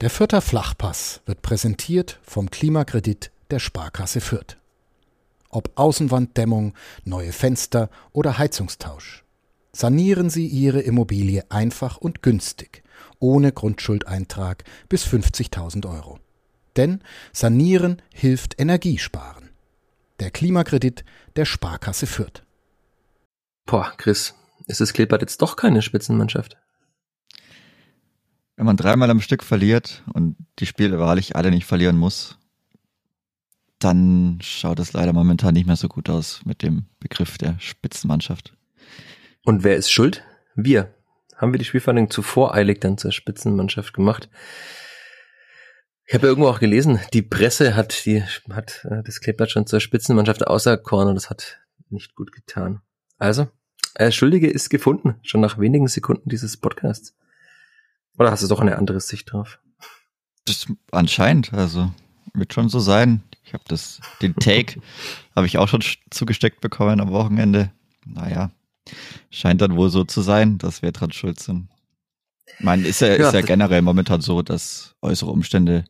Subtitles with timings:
[0.00, 4.56] Der Fürther Flachpass wird präsentiert vom Klimakredit der Sparkasse Fürth.
[5.50, 6.72] Ob Außenwanddämmung,
[7.04, 9.24] neue Fenster oder Heizungstausch.
[9.72, 12.82] Sanieren Sie Ihre Immobilie einfach und günstig,
[13.18, 16.18] ohne Grundschuldeintrag bis 50.000 Euro.
[16.76, 17.02] Denn
[17.34, 19.50] Sanieren hilft Energiesparen.
[20.18, 21.04] Der Klimakredit
[21.36, 22.42] der Sparkasse Fürth.
[23.66, 24.34] Boah, Chris,
[24.66, 26.56] ist es Klippert jetzt doch keine Spitzenmannschaft?
[28.60, 32.36] Wenn man dreimal am Stück verliert und die Spiele wahrlich alle nicht verlieren muss,
[33.78, 38.52] dann schaut es leider momentan nicht mehr so gut aus mit dem Begriff der Spitzenmannschaft.
[39.46, 40.24] Und wer ist schuld?
[40.54, 40.92] Wir.
[41.36, 44.28] Haben wir die Spielverhandlung zu voreilig dann zur Spitzenmannschaft gemacht?
[46.04, 49.80] Ich habe irgendwo auch gelesen, die Presse hat die hat äh, das Kleeblatt schon zur
[49.80, 52.82] Spitzenmannschaft auserkoren und das hat nicht gut getan.
[53.16, 53.48] Also,
[53.94, 57.16] äh, Schuldige ist gefunden, schon nach wenigen Sekunden dieses Podcasts.
[58.20, 59.60] Oder hast du doch eine andere Sicht drauf?
[60.44, 61.90] Das anscheinend, also
[62.34, 63.22] wird schon so sein.
[63.44, 64.82] Ich habe das, den Take
[65.34, 67.72] habe ich auch schon zugesteckt bekommen am Wochenende.
[68.04, 68.50] Naja,
[69.30, 71.68] scheint dann wohl so zu sein, dass wir dran schuld sind.
[72.58, 75.86] Ich meine, ist ja, ja ist ja generell momentan so, dass äußere Umstände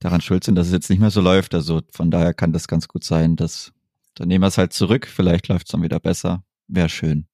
[0.00, 1.54] daran schuld sind, dass es jetzt nicht mehr so läuft.
[1.54, 3.72] Also von daher kann das ganz gut sein, dass
[4.16, 5.06] dann nehmen wir es halt zurück.
[5.06, 6.42] Vielleicht läuft es dann wieder besser.
[6.66, 7.28] Wäre schön.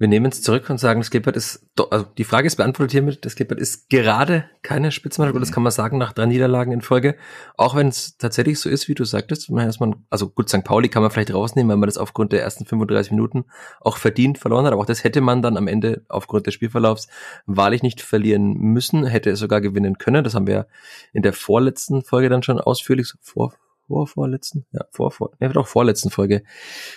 [0.00, 3.26] Wir nehmen es zurück und sagen, das Klippert ist, also die Frage ist beantwortet hiermit,
[3.26, 6.80] das Klippert ist gerade keine Spitzenmannschaft, und das kann man sagen nach drei Niederlagen in
[6.80, 7.16] Folge.
[7.58, 10.64] Auch wenn es tatsächlich so ist, wie du sagtest, man erstmal, also gut, St.
[10.64, 13.44] Pauli kann man vielleicht rausnehmen, weil man das aufgrund der ersten 35 Minuten
[13.78, 17.08] auch verdient verloren hat, aber auch das hätte man dann am Ende aufgrund des Spielverlaufs
[17.44, 20.24] wahrlich nicht verlieren müssen, hätte es sogar gewinnen können.
[20.24, 20.66] Das haben wir
[21.12, 23.52] in der vorletzten Folge dann schon ausführlich, vor,
[23.90, 26.44] vor vorletzten, ja, vor, vor, ja, doch vorletzten Folge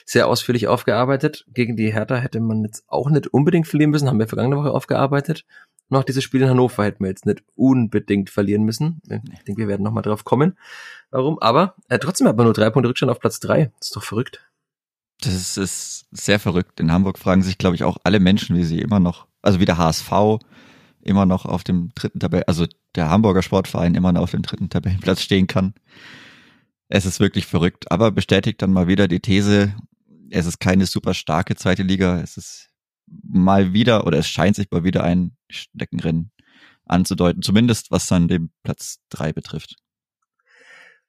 [0.05, 1.43] sehr ausführlich aufgearbeitet.
[1.51, 4.71] Gegen die Hertha hätte man jetzt auch nicht unbedingt verlieren müssen, haben wir vergangene Woche
[4.71, 5.43] aufgearbeitet.
[5.89, 9.01] Und auch dieses Spiel in Hannover hätten wir jetzt nicht unbedingt verlieren müssen.
[9.33, 10.55] Ich denke, wir werden nochmal drauf kommen.
[11.09, 11.39] Warum?
[11.39, 13.71] Aber äh, trotzdem hat man nur drei Punkte Rückstand auf Platz drei.
[13.79, 14.47] Das ist doch verrückt.
[15.21, 16.79] Das ist sehr verrückt.
[16.79, 19.65] In Hamburg fragen sich, glaube ich, auch alle Menschen, wie sie immer noch, also wie
[19.65, 20.11] der HSV
[21.03, 24.69] immer noch auf dem dritten Tabellen, also der Hamburger Sportverein immer noch auf dem dritten
[24.69, 25.73] Tabellenplatz stehen kann.
[26.95, 29.75] Es ist wirklich verrückt, aber bestätigt dann mal wieder die These,
[30.29, 32.21] es ist keine super starke zweite Liga.
[32.21, 32.69] Es ist
[33.07, 36.31] mal wieder oder es scheint sich mal wieder ein Steckenrennen
[36.85, 39.77] anzudeuten, zumindest was dann den Platz drei betrifft.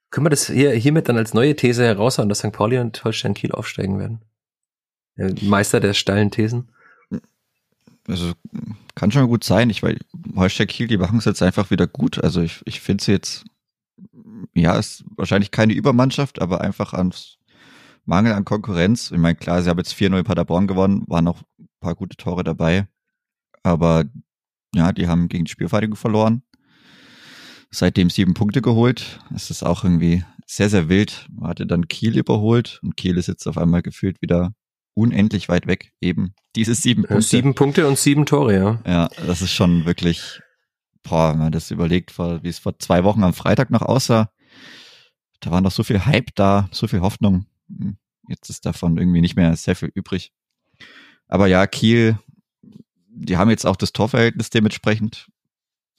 [0.09, 2.51] Können wir das hier, hiermit dann als neue These heraushauen, dass St.
[2.51, 4.21] Pauli und Holstein Kiel aufsteigen werden?
[5.17, 6.71] Der Meister der steilen Thesen?
[8.07, 8.33] Also
[8.95, 9.69] kann schon gut sein.
[9.69, 9.99] Ich weil
[10.35, 12.23] Holstein Kiel, die machen es jetzt einfach wieder gut.
[12.23, 13.45] Also ich, ich finde sie jetzt
[14.53, 17.37] ja, ist wahrscheinlich keine Übermannschaft, aber einfach ans
[18.05, 19.11] Mangel an Konkurrenz.
[19.11, 22.43] Ich meine, klar, sie haben jetzt 4-0 Paderborn gewonnen, waren noch ein paar gute Tore
[22.43, 22.87] dabei.
[23.63, 24.05] Aber
[24.75, 26.43] ja, die haben gegen die Spielvereinigung verloren.
[27.71, 29.19] Seitdem sieben Punkte geholt.
[29.33, 31.27] Es ist auch irgendwie sehr, sehr wild.
[31.31, 34.53] Man hatte dann Kiel überholt und Kiel ist jetzt auf einmal gefühlt wieder
[34.93, 35.91] unendlich weit weg.
[35.99, 37.25] Eben diese sieben Punkte.
[37.25, 38.79] Sieben Punkte und sieben Tore, ja.
[38.85, 40.39] Ja, das ist schon wirklich,
[41.03, 44.29] boah, wenn man das überlegt, wie es vor zwei Wochen am Freitag noch aussah
[45.39, 47.45] da war noch so viel Hype da, so viel Hoffnung.
[47.69, 47.97] Hm,
[48.27, 50.31] jetzt ist davon irgendwie nicht mehr sehr viel übrig.
[51.27, 52.19] Aber ja, Kiel,
[53.07, 55.27] die haben jetzt auch das Torverhältnis dementsprechend.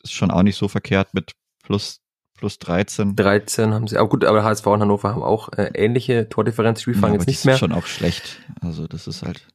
[0.02, 1.32] Ist schon auch nicht so verkehrt mit
[1.62, 2.00] plus,
[2.34, 3.16] plus 13.
[3.16, 3.96] 13 haben sie.
[3.96, 6.84] Aber gut, aber HSV und Hannover haben auch äh, ähnliche Tordifferenz.
[6.84, 7.54] Die fangen ja, jetzt nicht mehr.
[7.54, 8.40] Das ist schon auch schlecht.
[8.60, 9.46] Also das ist halt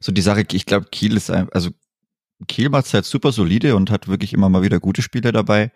[0.00, 0.44] so die Sache.
[0.52, 1.70] Ich glaube, Kiel ist ein, also
[2.48, 5.72] Kiel macht es halt super solide und hat wirklich immer mal wieder gute Spiele dabei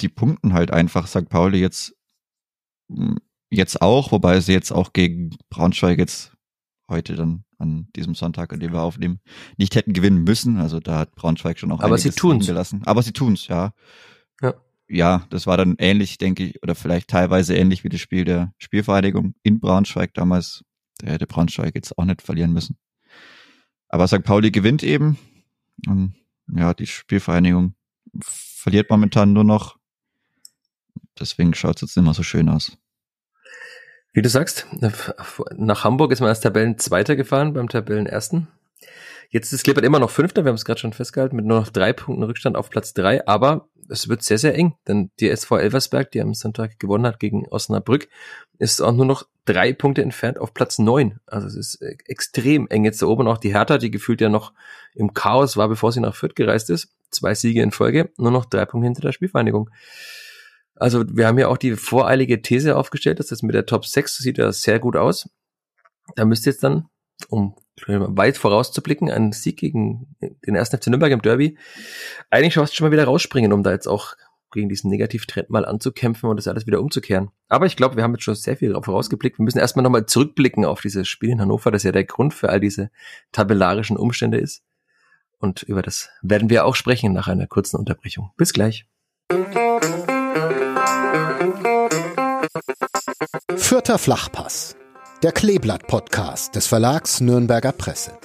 [0.00, 1.28] die punkten halt einfach St.
[1.28, 1.94] Pauli jetzt,
[2.90, 3.18] hm,
[3.50, 6.32] jetzt auch, wobei sie jetzt auch gegen Braunschweig jetzt
[6.88, 9.20] heute dann an diesem Sonntag, an dem wir aufnehmen,
[9.56, 10.58] nicht hätten gewinnen müssen.
[10.58, 12.46] Also da hat Braunschweig schon auch Aber sie tun's.
[12.46, 12.82] gelassen.
[12.84, 13.72] Aber sie tun's, ja.
[14.42, 14.54] Ja.
[14.88, 18.52] Ja, das war dann ähnlich, denke ich, oder vielleicht teilweise ähnlich wie das Spiel der
[18.58, 20.64] Spielvereinigung in Braunschweig damals.
[20.98, 22.76] Da hätte Braunschweig jetzt auch nicht verlieren müssen.
[23.88, 24.22] Aber St.
[24.22, 25.18] Pauli gewinnt eben.
[25.86, 26.14] Und
[26.54, 27.74] ja, die Spielvereinigung
[28.22, 29.76] verliert momentan nur noch
[31.18, 32.76] Deswegen schaut es jetzt nicht mehr so schön aus.
[34.12, 34.66] Wie du sagst,
[35.56, 38.48] nach Hamburg ist man als Tabellenzweiter gefahren beim Tabellenersten.
[39.28, 41.68] Jetzt ist Klippert immer noch Fünfter, wir haben es gerade schon festgehalten, mit nur noch
[41.68, 45.58] drei Punkten Rückstand auf Platz drei, aber es wird sehr, sehr eng, denn die SV
[45.58, 48.08] Elversberg, die am Sonntag gewonnen hat gegen Osnabrück,
[48.58, 51.20] ist auch nur noch drei Punkte entfernt auf Platz neun.
[51.26, 53.28] Also es ist äh, extrem eng jetzt da oben.
[53.28, 54.52] Auch die Hertha, die gefühlt ja noch
[54.94, 56.88] im Chaos war, bevor sie nach Fürth gereist ist.
[57.10, 59.70] Zwei Siege in Folge, nur noch drei Punkte hinter der Spielvereinigung.
[60.76, 64.18] Also wir haben ja auch die voreilige These aufgestellt, dass das mit der Top 6
[64.18, 65.28] sieht ja sehr gut aus.
[66.14, 66.88] Da müsste jetzt dann,
[67.28, 67.56] um
[67.86, 71.58] weit vorauszublicken, einen Sieg gegen den ersten FC Nürnberg im Derby.
[72.30, 74.14] Eigentlich schon mal wieder rausspringen, um da jetzt auch
[74.52, 77.30] gegen diesen Negativtrend mal anzukämpfen und das alles wieder umzukehren.
[77.48, 79.38] Aber ich glaube, wir haben jetzt schon sehr viel vorausgeblickt.
[79.38, 82.48] Wir müssen erstmal nochmal zurückblicken auf dieses Spiel in Hannover, das ja der Grund für
[82.48, 82.90] all diese
[83.32, 84.62] tabellarischen Umstände ist.
[85.38, 88.30] Und über das werden wir auch sprechen nach einer kurzen Unterbrechung.
[88.36, 88.86] Bis gleich.
[93.56, 94.76] Vierter Flachpass.
[95.22, 98.18] Der Kleeblatt-Podcast des Verlags Nürnberger Presse.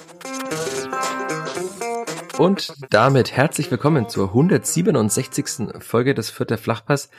[2.38, 5.80] Und damit herzlich willkommen zur 167.
[5.80, 7.10] Folge des Vierter Flachpass,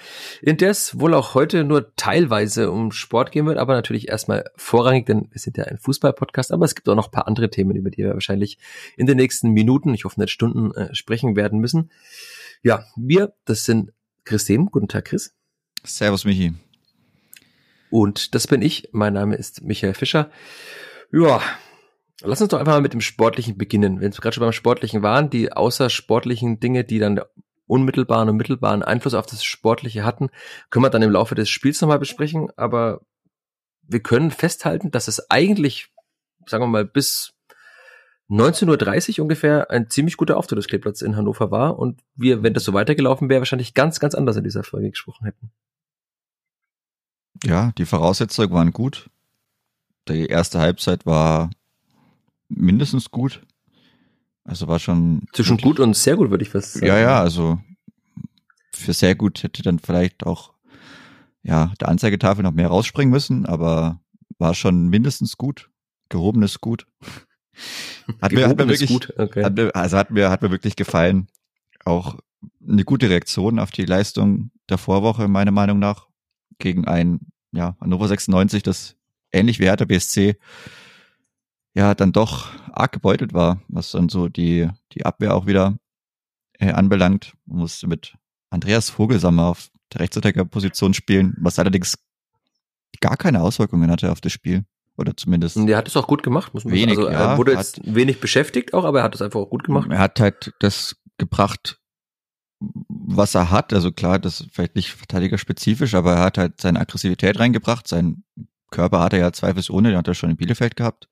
[0.42, 4.45] in der es wohl auch heute nur teilweise um Sport gehen wird, aber natürlich erstmal
[4.56, 7.50] vorrangig, denn wir sind ja ein Fußball-Podcast, aber es gibt auch noch ein paar andere
[7.50, 8.57] Themen, über die wir wahrscheinlich
[8.98, 11.92] in den nächsten Minuten, ich hoffe nicht Stunden, äh, sprechen werden müssen.
[12.63, 13.94] Ja, wir, das sind
[14.25, 14.68] Chris Dem.
[14.68, 15.36] Guten Tag, Chris.
[15.83, 16.53] Servus, Michi.
[17.89, 18.89] Und das bin ich.
[18.91, 20.31] Mein Name ist Michael Fischer.
[21.12, 21.41] Ja,
[22.21, 24.00] lass uns doch einfach mal mit dem Sportlichen beginnen.
[24.01, 27.21] Wenn wir gerade schon beim Sportlichen waren, die außersportlichen Dinge, die dann
[27.68, 30.30] unmittelbaren und mittelbaren Einfluss auf das Sportliche hatten,
[30.69, 32.50] können wir dann im Laufe des Spiels nochmal besprechen.
[32.56, 33.01] Aber
[33.83, 35.91] wir können festhalten, dass es eigentlich,
[36.47, 37.33] sagen wir mal, bis
[38.29, 42.53] 19.30 Uhr ungefähr ein ziemlich guter Auftritt des Kleeblatts in Hannover war und wir, wenn
[42.53, 45.51] das so weitergelaufen wäre, wahrscheinlich ganz, ganz anders in dieser Folge gesprochen hätten.
[47.43, 49.09] Ja, die Voraussetzungen waren gut.
[50.07, 51.49] Die erste Halbzeit war
[52.49, 53.41] mindestens gut.
[54.43, 55.25] Also war schon.
[55.33, 56.85] Zwischen gut und sehr gut, würde ich fast sagen.
[56.85, 57.59] Ja, ja, also
[58.73, 60.53] für sehr gut hätte dann vielleicht auch
[61.43, 63.99] ja, der Anzeigetafel noch mehr rausspringen müssen, aber
[64.39, 65.69] war schon mindestens gut.
[66.09, 66.87] Gehobenes gut.
[68.21, 69.13] Hat mir, hat mir wirklich, gut.
[69.17, 69.45] Okay.
[69.45, 71.27] Hat mir, also hat mir, hat mir wirklich gefallen.
[71.85, 72.17] Auch
[72.67, 76.07] eine gute Reaktion auf die Leistung der Vorwoche, meiner Meinung nach
[76.59, 77.21] gegen ein,
[77.53, 78.95] ja, Hannover 96, das
[79.31, 80.38] ähnlich wie Hertha BSC
[81.75, 85.77] ja dann doch arg gebeutelt war, was dann so die, die Abwehr auch wieder
[86.59, 87.33] äh, anbelangt.
[87.45, 88.15] Man musste mit
[88.50, 91.95] Andreas Vogelsammer auf der Rechtsverteidigerposition spielen, was allerdings
[93.01, 94.65] gar keine Auswirkungen hatte auf das Spiel.
[94.95, 95.57] Oder zumindest.
[95.57, 97.07] Der hat es auch gut gemacht, muss man wenig, sagen.
[97.07, 99.89] Also er wurde jetzt wenig beschäftigt auch, aber er hat es einfach auch gut gemacht.
[99.89, 101.79] Er hat halt das gebracht,
[102.88, 103.74] was er hat.
[103.74, 107.88] Also klar, das ist vielleicht nicht verteidigerspezifisch, aber er hat halt seine Aggressivität reingebracht.
[107.88, 108.24] Sein
[108.71, 111.10] Körper hat er ja zweifelsohne, den hat er schon in Bielefeld gehabt.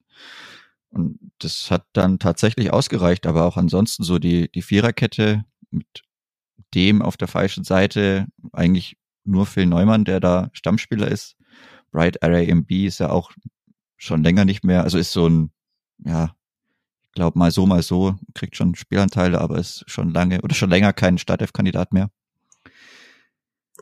[0.90, 6.04] Und das hat dann tatsächlich ausgereicht, aber auch ansonsten so die, die Viererkette mit
[6.74, 11.38] dem auf der falschen Seite eigentlich nur Phil Neumann, der da Stammspieler ist.
[11.92, 13.32] Bright RAMB ist ja auch
[13.98, 15.52] schon länger nicht mehr, also ist so ein,
[16.00, 16.36] ja,
[17.14, 20.94] glaube mal so, mal so, kriegt schon Spielanteile, aber ist schon lange oder schon länger
[20.94, 22.10] kein Startelf-Kandidat mehr.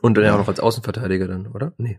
[0.02, 0.34] Und dann ja.
[0.34, 1.72] auch noch als Außenverteidiger dann, oder?
[1.78, 1.98] Nee.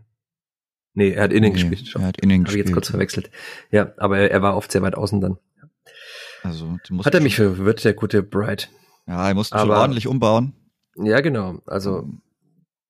[0.94, 1.88] Nee, er hat innen nee, gespielt.
[1.88, 2.02] Schon.
[2.02, 2.64] Er hat innen gespielt.
[2.64, 3.30] ich jetzt kurz verwechselt.
[3.70, 5.38] Ja, aber er, er war oft sehr weit außen dann.
[6.42, 8.68] Also, hat er mich verwirrt, der gute Bright.
[9.06, 10.54] Ja, er musste schon ordentlich umbauen.
[10.96, 11.62] Ja, genau.
[11.66, 12.08] Also,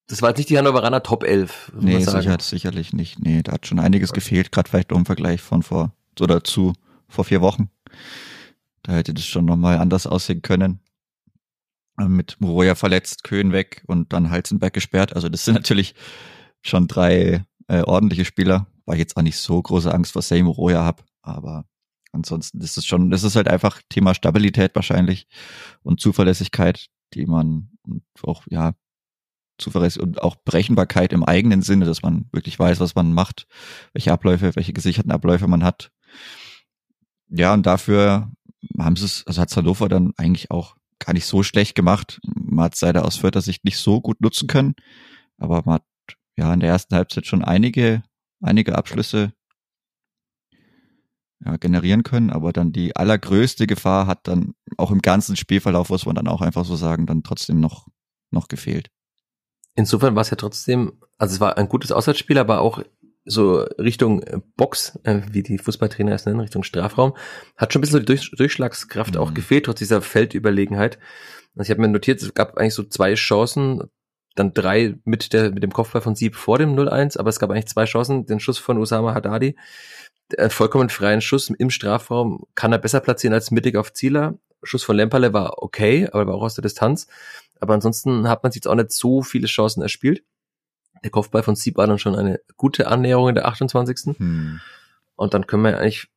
[0.08, 1.72] das war jetzt nicht die Hannoveraner Top 11.
[1.78, 3.20] Nee, sicher, sicherlich nicht.
[3.20, 4.20] Nee, da hat schon einiges okay.
[4.20, 6.72] gefehlt, gerade vielleicht im Vergleich von vor oder zu
[7.08, 7.70] vor vier Wochen.
[8.82, 10.81] Da hätte das schon nochmal anders aussehen können.
[11.99, 15.14] Äh, mit Moroja verletzt, Köhn weg und dann Halzenberg gesperrt.
[15.14, 15.94] Also das sind natürlich
[16.62, 20.43] schon drei äh, ordentliche Spieler, weil ich jetzt auch nicht so große Angst vor Say
[20.43, 21.02] Moroja habe.
[21.23, 21.64] Aber
[22.12, 25.26] ansonsten ist es schon, das ist halt einfach Thema Stabilität wahrscheinlich
[25.82, 27.70] und Zuverlässigkeit, die man
[28.22, 28.74] auch, ja,
[29.58, 33.46] Zuverlässigkeit und auch Berechenbarkeit im eigenen Sinne, dass man wirklich weiß, was man macht,
[33.93, 35.93] welche Abläufe, welche gesicherten Abläufe man hat.
[37.29, 38.31] Ja, und dafür
[38.78, 42.20] haben sie es, also hat Hannover dann eigentlich auch gar nicht so schlecht gemacht.
[42.24, 44.74] Man hat leider aus Fördersicht nicht so gut nutzen können,
[45.38, 45.84] aber man hat
[46.36, 48.02] ja in der ersten Halbzeit schon einige,
[48.40, 49.32] einige Abschlüsse
[51.44, 56.06] ja, generieren können, aber dann die allergrößte Gefahr hat dann auch im ganzen Spielverlauf, muss
[56.06, 57.88] man dann auch einfach so sagen, dann trotzdem noch,
[58.31, 58.90] noch gefehlt.
[59.74, 62.82] Insofern war es ja trotzdem, also es war ein gutes Auswärtsspiel, aber auch
[63.24, 67.17] so Richtung äh, Box, äh, wie die Fußballtrainer es nennen, Richtung Strafraum,
[67.56, 69.20] hat schon ein bisschen so die Durch Durchschlagskraft mhm.
[69.20, 70.98] auch gefehlt, trotz dieser Feldüberlegenheit.
[71.55, 73.82] Also ich habe mir notiert, es gab eigentlich so zwei Chancen,
[74.34, 77.50] dann drei mit der mit dem Kopfball von Sieb vor dem 0-1, aber es gab
[77.50, 79.56] eigentlich zwei Chancen, den Schuss von Usama Haddadi,
[80.38, 84.38] einen vollkommen freien Schuss im Strafraum, kann er besser platzieren als mittig auf Zieler.
[84.62, 87.08] Schuss von Lemperle war okay, aber war auch aus der Distanz.
[87.60, 90.24] Aber ansonsten hat man sich jetzt auch nicht so viele Chancen erspielt.
[91.04, 94.16] Der Kopfball von Sieb war dann schon eine gute Annäherung in der 28.
[94.16, 94.60] Hm.
[95.16, 96.08] Und dann können wir eigentlich,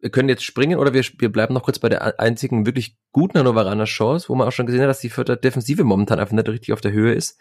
[0.00, 3.38] wir können jetzt springen oder wir, wir bleiben noch kurz bei der einzigen wirklich guten
[3.38, 6.48] Hannoveraner Chance, wo man auch schon gesehen hat, dass die Vierter Defensive momentan einfach nicht
[6.48, 7.38] richtig auf der Höhe ist.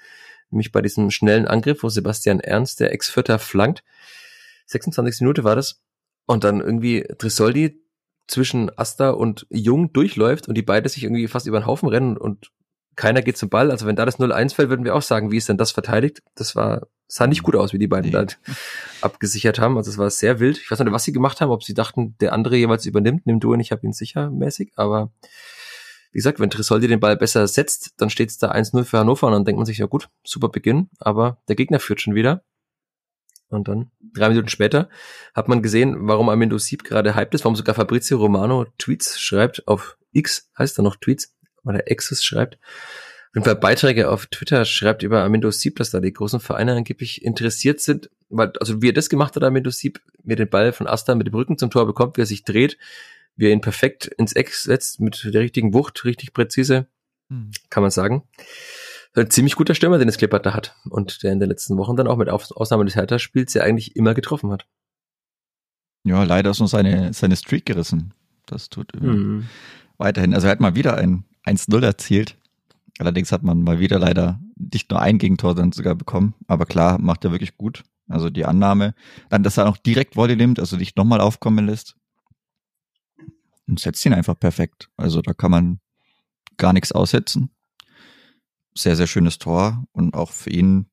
[0.50, 3.84] Nämlich bei diesem schnellen Angriff, wo Sebastian Ernst, der Ex-Vierter, flankt.
[4.68, 5.82] 26 Minute war das.
[6.26, 7.82] Und dann irgendwie Trisoldi
[8.28, 12.18] zwischen Asta und Jung durchläuft und die beide sich irgendwie fast über den Haufen rennen
[12.18, 12.52] und
[12.96, 13.72] keiner geht zum Ball.
[13.72, 16.22] Also wenn da das 0-1 fällt, würden wir auch sagen, wie ist denn das verteidigt?
[16.36, 18.26] Das war, sah nicht gut aus, wie die beiden da
[19.02, 19.78] abgesichert haben.
[19.78, 20.58] Also es war sehr wild.
[20.58, 23.40] Ich weiß nicht, was sie gemacht haben, ob sie dachten, der andere jeweils übernimmt, nimm
[23.40, 25.12] du und ich habe ihn sicher mäßig, aber
[26.12, 29.28] wie gesagt, wenn Trisoldi den Ball besser setzt, dann steht es da 1-0 für Hannover
[29.28, 32.44] und dann denkt man sich, ja gut, super Beginn, aber der Gegner führt schon wieder.
[33.48, 34.90] Und dann, drei Minuten später,
[35.34, 39.68] hat man gesehen, warum Amendo Sieb gerade hyped ist, warum sogar Fabrizio Romano Tweets schreibt
[39.68, 41.34] auf X, heißt er noch Tweets,
[41.64, 42.56] weil er Exes schreibt.
[42.56, 46.76] Auf jeden Fall Beiträge auf Twitter schreibt über Amendo Sieb, dass da die großen Vereine
[46.76, 50.50] angeblich interessiert sind, weil, also wie er das gemacht hat, Amendo Sieb, wie er den
[50.50, 52.78] Ball von Asta mit dem Rücken zum Tor bekommt, wie er sich dreht,
[53.38, 56.88] wie er ihn perfekt ins Eck setzt, mit der richtigen Wucht, richtig präzise,
[57.30, 57.52] hm.
[57.70, 58.24] kann man sagen
[59.16, 60.76] ein ziemlich guter Stürmer, den das Klippert da hat.
[60.90, 64.14] Und der in den letzten Wochen dann auch mit Ausnahme des Hertha-Spiels ja eigentlich immer
[64.14, 64.66] getroffen hat.
[66.04, 68.14] Ja, leider ist nur seine, seine Streak gerissen.
[68.46, 69.48] Das tut mhm.
[69.98, 70.34] weiterhin.
[70.34, 72.38] Also er hat mal wieder ein 1-0 erzielt.
[73.00, 76.36] Allerdings hat man mal wieder leider nicht nur ein Gegentor, sondern sogar bekommen.
[76.48, 77.84] Aber klar, macht er wirklich gut.
[78.08, 78.94] Also die Annahme.
[79.30, 81.96] Dann, dass er auch direkt Volley nimmt, also nicht nochmal aufkommen lässt.
[83.68, 84.90] Und setzt ihn einfach perfekt.
[84.98, 85.80] Also da kann man
[86.58, 87.50] gar nichts aussetzen
[88.76, 90.88] sehr, sehr schönes Tor und auch für ihn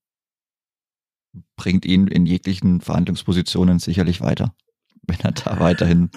[1.57, 4.55] bringt ihn in jeglichen Verhandlungspositionen sicherlich weiter,
[5.07, 6.11] wenn er da weiterhin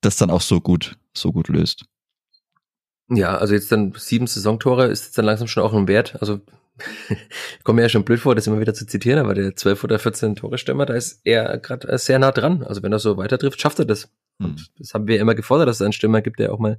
[0.00, 1.86] das dann auch so gut, so gut löst.
[3.10, 6.16] Ja, also jetzt dann sieben Saisontore ist jetzt dann langsam schon auch ein Wert.
[6.20, 6.40] Also
[7.08, 9.84] ich komme mir ja schon blöd vor, das immer wieder zu zitieren, aber der 12
[9.84, 12.62] oder 14 Tore Stürmer, da ist er gerade sehr nah dran.
[12.62, 14.10] Also wenn er so weiter trifft, schafft er das.
[14.40, 14.66] Und hm.
[14.78, 16.78] das haben wir immer gefordert, dass es einen Stürmer gibt, der auch mal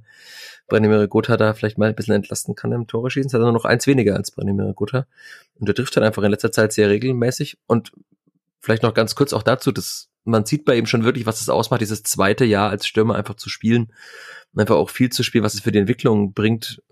[0.68, 3.28] Branimir Gotha da vielleicht mal ein bisschen entlasten kann im Tore schießen.
[3.28, 5.06] Es hat er nur noch eins weniger als Branimir Gotha.
[5.58, 7.58] Und der trifft dann einfach in letzter Zeit sehr regelmäßig.
[7.66, 7.92] Und
[8.60, 11.48] vielleicht noch ganz kurz auch dazu, dass man sieht bei ihm schon wirklich, was es
[11.48, 13.92] ausmacht, dieses zweite Jahr als Stürmer einfach zu spielen.
[14.56, 16.82] Einfach auch viel zu spielen, was es für die Entwicklung bringt.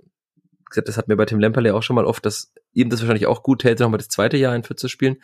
[0.75, 3.43] Das hat mir bei Tim Lemperle auch schon mal oft, dass ihm das wahrscheinlich auch
[3.43, 5.17] gut hält, nochmal das zweite Jahr in Fürth zu spielen.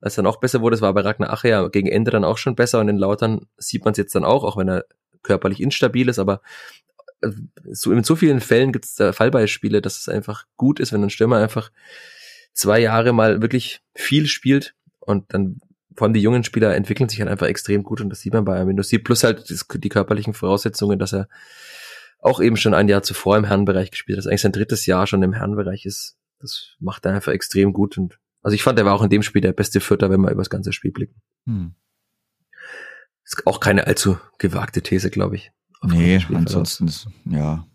[0.00, 2.38] Als dann auch besser wurde, das war bei Ragnar Ache ja gegen Ende dann auch
[2.38, 4.86] schon besser und in Lautern sieht man es jetzt dann auch, auch wenn er
[5.22, 6.40] körperlich instabil ist, aber
[7.20, 7.30] äh,
[7.70, 11.02] so in so vielen Fällen gibt es da Fallbeispiele, dass es einfach gut ist, wenn
[11.02, 11.70] ein Stürmer einfach
[12.52, 15.60] zwei Jahre mal wirklich viel spielt und dann
[15.96, 18.44] vor allem die jungen Spieler entwickeln sich halt einfach extrem gut und das sieht man
[18.44, 21.28] bei Amino Sie plus halt die körperlichen Voraussetzungen, dass er
[22.20, 25.22] auch eben schon ein Jahr zuvor im Herrenbereich gespielt hat, eigentlich sein drittes Jahr schon
[25.22, 26.16] im Herrenbereich ist.
[26.40, 29.22] Das macht er einfach extrem gut und also ich fand, er war auch in dem
[29.22, 31.20] Spiel der beste Vierter, wenn wir über das ganze Spiel blicken.
[31.46, 31.74] Hm.
[33.24, 35.50] Ist auch keine allzu gewagte These, glaube ich.
[35.82, 37.66] Nee, ansonsten ist, ja.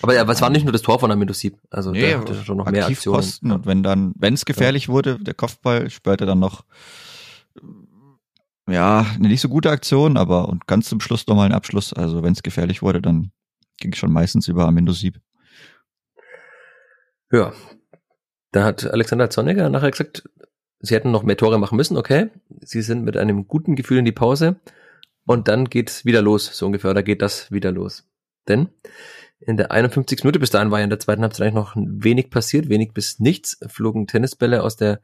[0.00, 1.56] Aber ja, es war nicht nur das Tor von Amidosib.
[1.70, 3.26] Also nee, der hatte schon noch mehr Aktionen.
[3.42, 4.92] Und wenn dann, wenn es gefährlich ja.
[4.92, 6.64] wurde, der Kopfball, spürte dann noch
[8.68, 11.92] ja, eine nicht so gute Aktion, aber und ganz zum Schluss nochmal ein Abschluss.
[11.92, 13.32] Also wenn es gefährlich wurde, dann
[13.78, 15.20] ging es schon meistens über Amindosib.
[17.30, 17.52] Ja.
[18.52, 20.28] Da hat Alexander Zorniger nachher gesagt,
[20.80, 22.28] sie hätten noch mehr Tore machen müssen, okay.
[22.60, 24.60] Sie sind mit einem guten Gefühl in die Pause
[25.24, 28.06] und dann geht's wieder los, so ungefähr, oder geht das wieder los.
[28.48, 28.68] Denn
[29.40, 30.22] in der 51.
[30.22, 33.18] Minute, bis dahin war ja in der zweiten Halbzeit eigentlich noch wenig passiert, wenig bis
[33.18, 35.00] nichts, flogen Tennisbälle aus der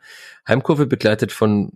[0.46, 1.72] Heimkurve, begleitet von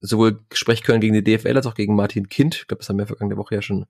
[0.00, 2.56] sowohl Sprechkörn gegen die DFL als auch gegen Martin Kind.
[2.56, 3.86] Ich glaube, das haben wir vergangene Woche ja schon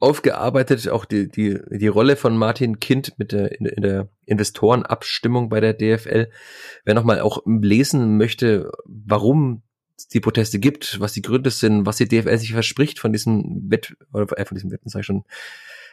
[0.00, 5.48] aufgearbeitet, auch die, die, die Rolle von Martin Kind mit der, in, in der Investorenabstimmung
[5.48, 6.30] bei der DFL.
[6.84, 9.62] Wer nochmal auch lesen möchte, warum
[10.12, 13.96] die Proteste gibt, was die Gründe sind, was die DFL sich verspricht von diesem Wett,
[14.12, 15.24] äh, von diesem Wetten, sag ich schon,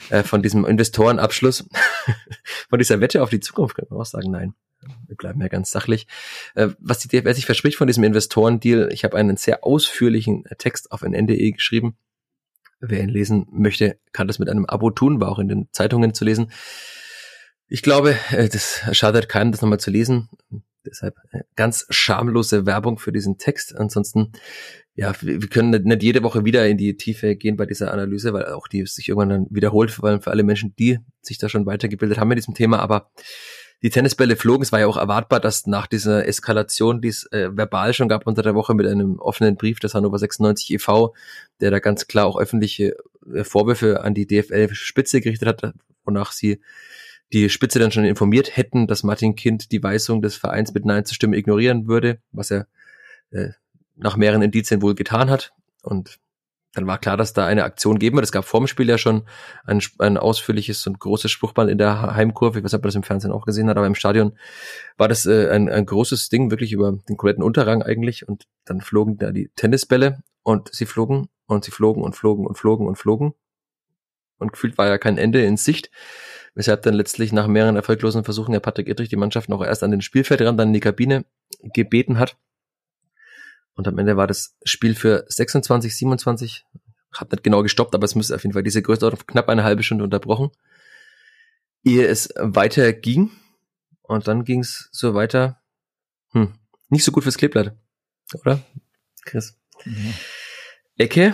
[0.10, 1.70] äh, von diesem Investorenabschluss,
[2.70, 4.56] von dieser Wette auf die Zukunft, könnte man auch sagen, nein.
[5.08, 6.08] Wir bleiben ja ganz sachlich.
[6.56, 10.92] Äh, was die DFL sich verspricht von diesem Investorendeal, ich habe einen sehr ausführlichen Text
[10.92, 11.96] auf NNDE geschrieben.
[12.80, 16.14] Wer ihn lesen möchte, kann das mit einem Abo tun, war auch in den Zeitungen
[16.14, 16.52] zu lesen.
[17.68, 20.30] Ich glaube, äh, das schadet keinem, das nochmal zu lesen.
[20.86, 23.76] Deshalb äh, ganz schamlose Werbung für diesen Text.
[23.76, 24.32] Ansonsten,
[24.96, 28.46] ja, wir können nicht jede Woche wieder in die Tiefe gehen bei dieser Analyse, weil
[28.48, 31.68] auch die sich irgendwann dann wiederholt, vor allem für alle Menschen, die sich da schon
[31.68, 32.80] weitergebildet haben in diesem Thema.
[32.80, 33.12] Aber
[33.84, 34.64] die Tennisbälle flogen.
[34.64, 38.28] Es war ja auch erwartbar, dass nach dieser Eskalation, die es äh, verbal schon gab
[38.28, 41.16] unter der Woche mit einem offenen Brief des Hannover 96 e.V.,
[41.60, 42.96] der da ganz klar auch öffentliche
[43.34, 45.74] äh, Vorwürfe an die DFL-Spitze gerichtet hat,
[46.06, 46.62] wonach sie
[47.34, 51.06] die Spitze dann schon informiert hätten, dass Martin Kind die Weisung des Vereins mit Nein
[51.06, 52.68] zu stimmen ignorieren würde, was er
[53.32, 53.50] äh,
[53.96, 55.54] nach mehreren Indizien wohl getan hat.
[55.82, 56.20] Und
[56.74, 58.24] dann war klar, dass da eine Aktion geben wird.
[58.24, 59.24] Es gab vorm Spiel ja schon
[59.66, 62.60] ein, ein ausführliches und großes Spruchband in der Heimkurve.
[62.60, 64.38] Ich weiß nicht, ob man das im Fernsehen auch gesehen hat, aber im Stadion
[64.98, 68.28] war das äh, ein, ein großes Ding, wirklich über den kompletten Unterrang eigentlich.
[68.28, 72.58] Und dann flogen da die Tennisbälle und sie flogen und sie flogen und flogen und
[72.58, 73.34] flogen und flogen.
[74.38, 75.92] und gefühlt war ja kein Ende in Sicht.
[76.54, 79.92] Weshalb dann letztlich nach mehreren erfolglosen Versuchen der Patrick Ittrich die Mannschaft noch erst an
[79.92, 81.26] den Spielfeldrand, dann in die Kabine
[81.62, 82.38] gebeten hat.
[83.76, 86.66] Und am Ende war das Spiel für 26, 27,
[87.14, 89.84] hat nicht genau gestoppt, aber es müsste auf jeden Fall diese Größenordnung knapp eine halbe
[89.84, 90.52] Stunde unterbrochen,
[91.84, 93.32] ehe es weiter ging.
[94.02, 95.62] Und dann ging es so weiter.
[96.32, 96.54] Hm,
[96.90, 97.76] nicht so gut fürs Kleeblatt,
[98.34, 98.62] oder?
[99.24, 99.58] Chris.
[99.86, 100.14] Mhm.
[100.98, 101.34] Ecke.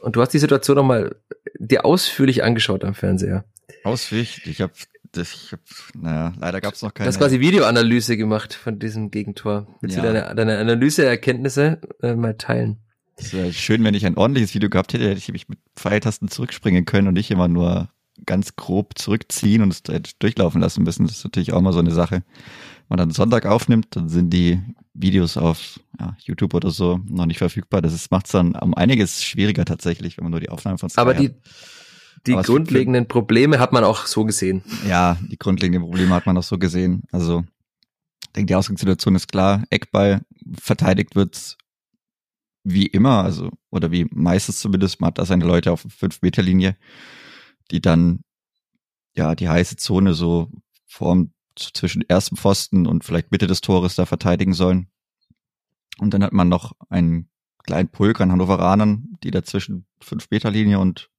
[0.00, 1.16] Und du hast die Situation nochmal
[1.58, 3.44] dir ausführlich angeschaut am Fernseher.
[3.84, 4.46] Ausführlich?
[4.46, 4.72] Ich habe
[5.16, 5.60] ich hab,
[5.94, 7.06] naja, leider gab es noch keine.
[7.06, 9.66] Du hast quasi Videoanalyse gemacht von diesem Gegentor.
[9.80, 10.02] Willst ja.
[10.02, 12.78] du deine, deine Analyseerkenntnisse äh, mal teilen?
[13.16, 16.28] Es wäre schön, wenn ich ein ordentliches Video gehabt hätte, hätte ich mich mit Pfeiltasten
[16.28, 17.88] zurückspringen können und nicht immer nur
[18.26, 19.82] ganz grob zurückziehen und es
[20.18, 21.06] durchlaufen lassen müssen.
[21.06, 22.16] Das ist natürlich auch mal so eine Sache.
[22.16, 24.60] Wenn man dann Sonntag aufnimmt, dann sind die
[24.94, 27.82] Videos auf ja, YouTube oder so noch nicht verfügbar.
[27.82, 31.00] Das macht es dann um einiges schwieriger tatsächlich, wenn man nur die Aufnahmen von Sky
[31.00, 31.30] Aber die,
[32.26, 34.62] die Aber grundlegenden für, Probleme hat man auch so gesehen.
[34.86, 37.04] Ja, die grundlegenden Probleme hat man auch so gesehen.
[37.12, 37.44] Also,
[38.22, 39.64] ich denke, die Ausgangssituation ist klar.
[39.70, 40.22] Eckball
[40.58, 41.56] verteidigt wird
[42.64, 45.00] wie immer, also, oder wie meistens zumindest.
[45.00, 46.76] Man hat da seine Leute auf 5-Meter-Linie,
[47.70, 48.20] die dann,
[49.16, 50.50] ja, die heiße Zone so
[50.86, 54.88] vorm, zwischen ersten Pfosten und vielleicht Mitte des Tores da verteidigen sollen.
[55.98, 57.28] Und dann hat man noch einen
[57.64, 61.10] kleinen Pulk an Hannoveranern, die da zwischen 5-Meter-Linie und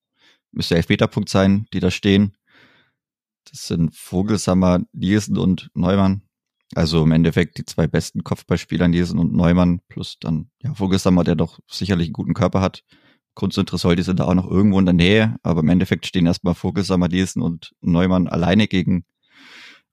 [0.51, 2.35] müsste Elfmeterpunkt sein, die da stehen.
[3.49, 6.21] Das sind Vogelsammer, Nielsen und Neumann.
[6.75, 11.35] Also im Endeffekt die zwei besten Kopfballspieler Nielsen und Neumann plus dann ja, Vogelsammer, der
[11.35, 12.83] doch sicherlich einen guten Körper hat.
[13.33, 16.25] Kunst und Tresoldi sind da auch noch irgendwo in der Nähe, aber im Endeffekt stehen
[16.25, 19.05] erstmal Vogelsammer, Nielsen und Neumann alleine gegen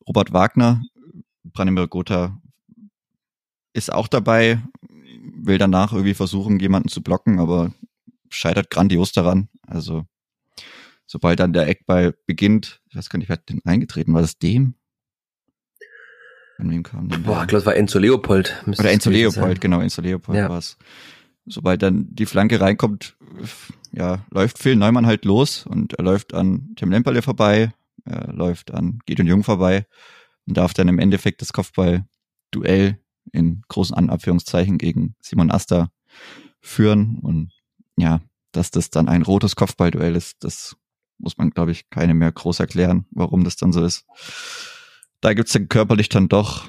[0.07, 0.83] Robert Wagner.
[1.45, 2.41] Branimir Gotha
[3.73, 4.61] ist auch dabei,
[5.37, 7.73] will danach irgendwie versuchen, jemanden zu blocken, aber
[8.29, 9.49] scheitert grandios daran.
[9.67, 10.05] Also
[11.07, 14.15] sobald dann der Eckball beginnt, ich weiß gar nicht, wer hat denn eingetreten?
[14.15, 14.75] War das dem?
[16.57, 18.63] Von wem kam denn Boah, ich glaube, es war Enzo Leopold.
[18.67, 19.61] Oder Enzo Leopold, sein.
[19.61, 20.49] genau, Enzo Leopold ja.
[20.49, 20.79] war es.
[21.45, 23.17] Sobald dann die Flanke reinkommt,
[23.93, 27.73] ja, läuft Phil Neumann halt los und er läuft an Tim Lemperle vorbei,
[28.05, 29.87] er läuft an Gideon Jung vorbei
[30.47, 32.99] und darf dann im Endeffekt das Kopfball-Duell
[33.33, 35.91] in großen Anabführungszeichen gegen Simon Asta
[36.61, 37.53] führen und
[37.97, 38.21] ja,
[38.53, 40.77] dass das dann ein rotes Kopfballduell ist, das
[41.19, 44.05] muss man, glaube ich, keine mehr groß erklären, warum das dann so ist.
[45.21, 46.69] Da gibt's dann körperlich dann doch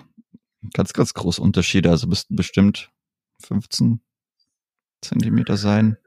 [0.73, 1.89] ganz, ganz große Unterschiede.
[1.89, 2.91] Also müssten bestimmt
[3.45, 4.01] 15
[5.01, 5.97] Zentimeter sein.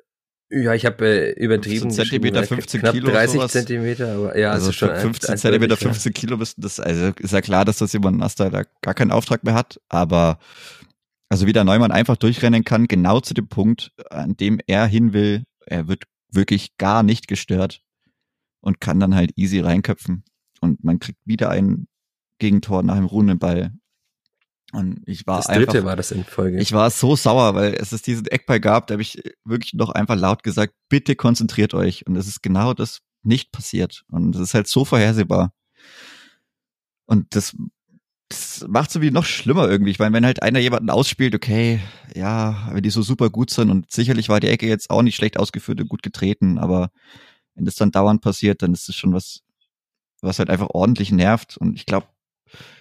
[0.52, 1.82] Ja, ich habe äh, übertrieben.
[1.82, 3.10] 15 Zentimeter, 15 knapp Kilo.
[3.10, 3.52] 30 sowas.
[3.52, 7.40] Zentimeter, aber ja, also, also schon 15 Zentimeter, 15 Kilo müssten das, also ist ja
[7.40, 10.40] klar, dass das jemand Nasta da gar keinen Auftrag mehr hat, aber
[11.28, 15.12] also wie der Neumann einfach durchrennen kann, genau zu dem Punkt, an dem er hin
[15.12, 17.82] will, er wird wirklich gar nicht gestört
[18.60, 20.24] und kann dann halt easy reinköpfen.
[20.60, 21.86] Und man kriegt wieder ein
[22.38, 23.72] Gegentor nach dem ruhenden Ball.
[24.72, 26.60] Und ich war das dritte einfach, war das in Folge.
[26.60, 29.90] Ich war so sauer, weil es ist diesen Eckball gab, da habe ich wirklich noch
[29.90, 32.06] einfach laut gesagt, bitte konzentriert euch.
[32.06, 34.04] Und es ist genau das nicht passiert.
[34.08, 35.52] Und es ist halt so vorhersehbar.
[37.06, 37.56] Und das,
[38.28, 39.90] das macht so wie noch schlimmer irgendwie.
[39.90, 41.80] Ich meine, wenn halt einer jemanden ausspielt, okay,
[42.14, 45.16] ja, wenn die so super gut sind und sicherlich war die Ecke jetzt auch nicht
[45.16, 46.90] schlecht ausgeführt und gut getreten, aber
[47.54, 49.42] wenn das dann dauernd passiert, dann ist es schon was,
[50.20, 51.56] was halt einfach ordentlich nervt.
[51.56, 52.06] Und ich glaube,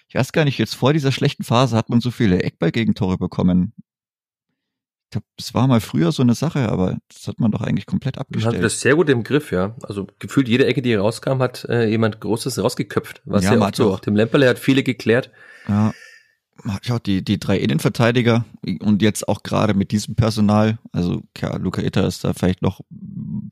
[0.08, 3.74] ich weiß gar nicht, jetzt vor dieser schlechten Phase hat man so viele Eckball-Gegentore bekommen.
[5.06, 7.88] Ich glaube, es war mal früher so eine Sache, aber das hat man doch eigentlich
[7.88, 8.54] komplett abgestellt.
[8.54, 9.76] Man hat das sehr gut im Griff, ja.
[9.82, 13.22] Also gefühlt jede Ecke, die rauskam, hat äh, jemand Großes rausgeköpft.
[13.26, 13.94] Was ja, ja auch so.
[13.94, 15.32] Auch Tim Lemperle hat viele geklärt.
[15.68, 15.94] Ja.
[16.84, 18.46] Ja, die, die drei Innenverteidiger
[18.82, 22.82] und jetzt auch gerade mit diesem Personal, also ja, Luca Itter ist da vielleicht noch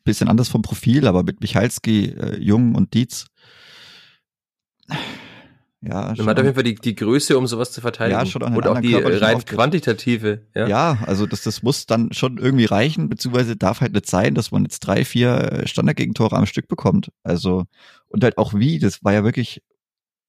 [0.03, 3.25] bisschen anders vom Profil, aber mit Michalski, äh, Jung und Dietz
[5.81, 6.25] ja, schon.
[6.25, 8.19] Man hat auf jeden Fall die, die Größe, um sowas zu verteidigen.
[8.19, 10.47] Ja, schon an Und auch die rein quantitative.
[10.55, 10.67] Ja.
[10.67, 14.51] ja, also das, das muss dann schon irgendwie reichen, beziehungsweise darf halt nicht sein, dass
[14.51, 17.11] man jetzt drei, vier Standardgegentore am Stück bekommt.
[17.23, 17.65] Also,
[18.07, 19.61] und halt auch wie, das war ja wirklich,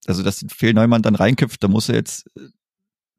[0.06, 2.28] also dass Phil Neumann dann reinköpft, da muss er jetzt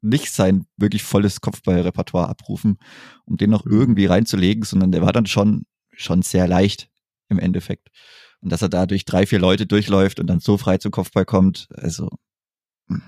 [0.02, 2.78] nicht sein wirklich volles Kopfballrepertoire abrufen,
[3.26, 3.72] um den noch mhm.
[3.72, 5.64] irgendwie reinzulegen, sondern der war dann schon,
[6.02, 6.88] schon sehr leicht
[7.28, 7.88] im Endeffekt.
[8.40, 11.24] Und dass er da durch drei, vier Leute durchläuft und dann so frei zum Kopfball
[11.24, 12.08] kommt, also
[12.88, 13.02] hm,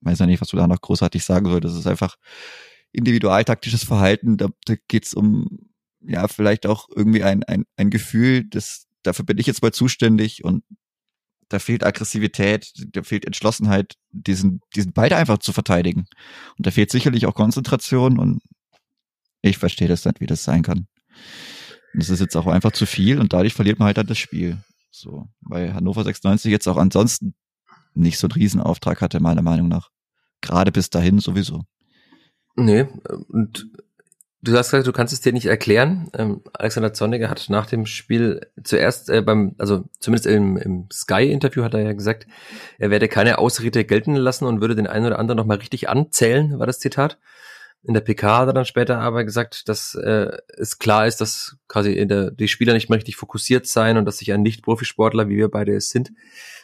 [0.00, 1.74] weiß ja nicht, was du da noch großartig sagen solltest.
[1.74, 2.16] Das ist einfach
[2.92, 4.36] individualtaktisches Verhalten.
[4.36, 9.38] Da, da geht's um, ja, vielleicht auch irgendwie ein, ein, ein Gefühl, das, dafür bin
[9.38, 10.64] ich jetzt mal zuständig und
[11.50, 16.06] da fehlt Aggressivität, da fehlt Entschlossenheit, diesen, diesen beide einfach zu verteidigen.
[16.56, 18.40] Und da fehlt sicherlich auch Konzentration und
[19.42, 20.86] ich verstehe das nicht, wie das sein kann.
[21.94, 24.58] Das ist jetzt auch einfach zu viel und dadurch verliert man halt dann das Spiel.
[24.90, 27.34] So, weil Hannover 96 jetzt auch ansonsten
[27.94, 29.90] nicht so einen Riesenauftrag hatte, meiner Meinung nach.
[30.40, 31.62] Gerade bis dahin sowieso.
[32.56, 32.86] Nee,
[33.28, 33.68] und
[34.42, 36.10] du hast gesagt, du kannst es dir nicht erklären.
[36.14, 41.62] Ähm, Alexander Zorniger hat nach dem Spiel zuerst äh, beim, also zumindest im, im Sky-Interview
[41.62, 42.26] hat er ja gesagt,
[42.78, 46.58] er werde keine Ausrede gelten lassen und würde den einen oder anderen nochmal richtig anzählen,
[46.58, 47.18] war das Zitat.
[47.82, 51.56] In der PK hat er dann später aber gesagt, dass äh, es klar ist, dass
[51.66, 55.28] quasi in der, die Spieler nicht mehr richtig fokussiert sein und dass sich ein Nicht-Profisportler,
[55.30, 56.12] wie wir beide es sind,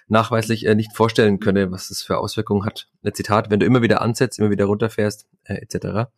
[0.08, 2.88] nachweislich äh, nicht vorstellen könne, was das für Auswirkungen hat.
[3.02, 6.10] Ein Zitat, wenn du immer wieder ansetzt, immer wieder runterfährst, äh, etc.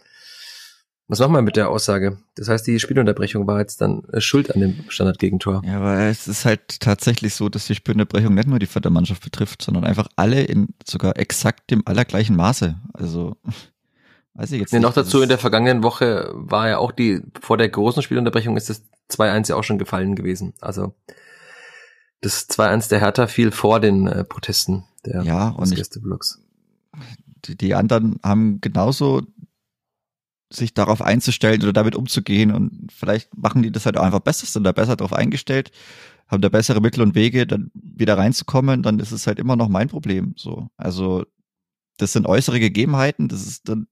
[1.06, 2.18] Was machen wir mit der Aussage?
[2.34, 5.62] Das heißt, die Spielunterbrechung war jetzt dann äh, schuld an dem Standardgegentor.
[5.64, 9.22] Ja, aber es ist halt tatsächlich so, dass die Spielunterbrechung nicht nur die vierte Mannschaft
[9.22, 12.76] betrifft, sondern einfach alle in sogar exakt dem allergleichen Maße.
[12.92, 13.36] Also
[14.38, 14.86] Weiß ich jetzt ja, nicht.
[14.86, 18.70] Noch dazu, in der vergangenen Woche war ja auch die, vor der großen Spielunterbrechung ist
[18.70, 20.54] das 2-1 ja auch schon gefallen gewesen.
[20.60, 20.94] Also
[22.20, 26.40] das 2-1 der Hertha fiel vor den äh, Protesten der ja, und Gästeblocks.
[27.46, 29.22] Die, die anderen haben genauso
[30.50, 34.46] sich darauf einzustellen oder damit umzugehen und vielleicht machen die das halt auch einfach besser,
[34.46, 35.72] sind da besser darauf eingestellt,
[36.28, 39.68] haben da bessere Mittel und Wege, dann wieder reinzukommen, dann ist es halt immer noch
[39.68, 40.34] mein Problem.
[40.36, 41.24] So, also
[41.96, 43.88] das sind äußere Gegebenheiten, das ist dann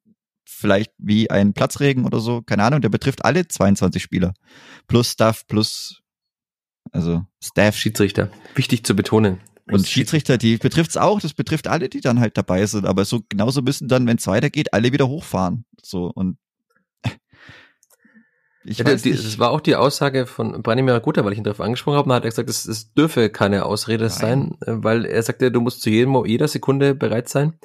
[0.47, 4.33] vielleicht wie ein Platzregen oder so, keine Ahnung, der betrifft alle 22 Spieler.
[4.87, 6.03] Plus Staff, plus
[6.93, 7.77] also Staff.
[7.77, 8.31] Schiedsrichter.
[8.55, 9.41] Wichtig zu betonen.
[9.69, 12.87] Und Schiedsrichter, die betrifft es auch, das betrifft alle, die dann halt dabei sind.
[12.87, 15.65] Aber so genauso müssen dann, wenn es weitergeht, alle wieder hochfahren.
[15.83, 16.39] So und
[18.65, 19.25] ich ja, weiß die, nicht.
[19.25, 22.09] Das war auch die Aussage von Branimir Guter, weil ich ihn darauf angesprochen habe.
[22.09, 24.57] Da hat er gesagt, es, es dürfe keine Ausrede Nein.
[24.61, 27.59] sein, weil er sagte, du musst zu jedem, jeder Sekunde bereit sein.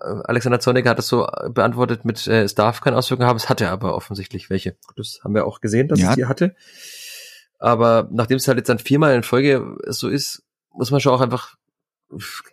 [0.00, 3.48] Äh, Alexander Zorniger hat das so beantwortet mit, äh, es darf keine Auswirkungen haben, es
[3.48, 4.76] hatte aber offensichtlich welche.
[4.96, 6.10] Das haben wir auch gesehen, dass ja.
[6.10, 6.54] es die hatte.
[7.58, 11.20] Aber nachdem es halt jetzt dann viermal in Folge so ist, muss man schon auch
[11.20, 11.56] einfach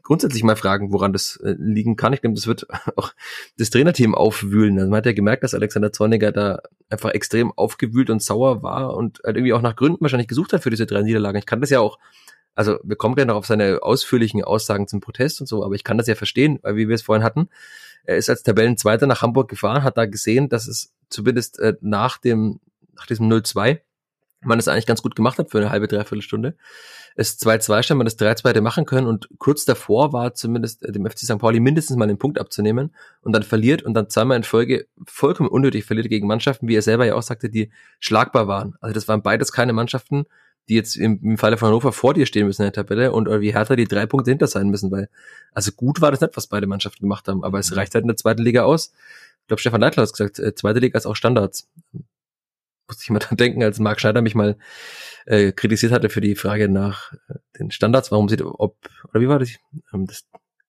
[0.04, 2.14] grundsätzlich mal fragen, woran das äh, liegen kann.
[2.14, 3.14] Ich glaube, das wird auch
[3.58, 4.78] das Trainerteam aufwühlen.
[4.78, 8.96] Also man hat ja gemerkt, dass Alexander Zorniger da einfach extrem aufgewühlt und sauer war
[8.96, 11.38] und halt irgendwie auch nach Gründen wahrscheinlich gesucht hat für diese drei Niederlagen.
[11.38, 12.00] Ich kann das ja auch
[12.56, 15.84] also wir kommen gleich noch auf seine ausführlichen Aussagen zum Protest und so, aber ich
[15.84, 17.50] kann das ja verstehen, weil wie wir es vorhin hatten,
[18.06, 22.18] er ist als Tabellenzweiter nach Hamburg gefahren, hat da gesehen, dass es zumindest äh, nach
[22.18, 22.60] dem,
[22.96, 23.80] nach diesem 0-2
[24.42, 26.56] man es eigentlich ganz gut gemacht hat für eine halbe, dreiviertel Stunde.
[27.16, 30.92] Es 2-2 stand, man das 3-2 hätte machen können und kurz davor war zumindest äh,
[30.92, 31.40] dem FC St.
[31.40, 35.50] Pauli mindestens mal den Punkt abzunehmen und dann verliert und dann zweimal in Folge vollkommen
[35.50, 38.76] unnötig verliert gegen Mannschaften, wie er selber ja auch sagte, die schlagbar waren.
[38.82, 40.26] Also das waren beides keine Mannschaften,
[40.70, 43.30] die jetzt im, im Falle von Hannover vor dir stehen müssen in der Tabelle und
[43.42, 45.10] wie härter die drei Punkte hinter sein müssen, weil
[45.54, 47.78] also gut war das nicht, was beide Mannschaften gemacht haben, aber es mhm.
[47.78, 48.92] reicht halt in der zweiten Liga aus.
[49.42, 51.70] Ich glaube, Stefan Leitler hat gesagt, äh, zweite Liga ist auch Standards.
[52.88, 54.58] Musste ich mal dran denken, als Marc Schneider mich mal
[55.26, 58.78] äh, kritisiert hatte für die Frage nach äh, den Standards, warum sieht, ob,
[59.10, 59.50] oder wie war das?
[59.94, 60.26] Ähm, das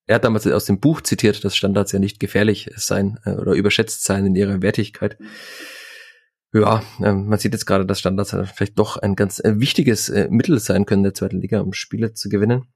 [0.06, 3.54] er hat damals aus dem Buch zitiert, dass Standards ja nicht gefährlich sein äh, oder
[3.54, 5.18] überschätzt sein in ihrer Wertigkeit.
[6.52, 10.28] Ja, ähm, man sieht jetzt gerade, dass Standards vielleicht doch ein ganz äh, wichtiges äh,
[10.30, 12.66] Mittel sein können der zweiten Liga, um Spiele zu gewinnen.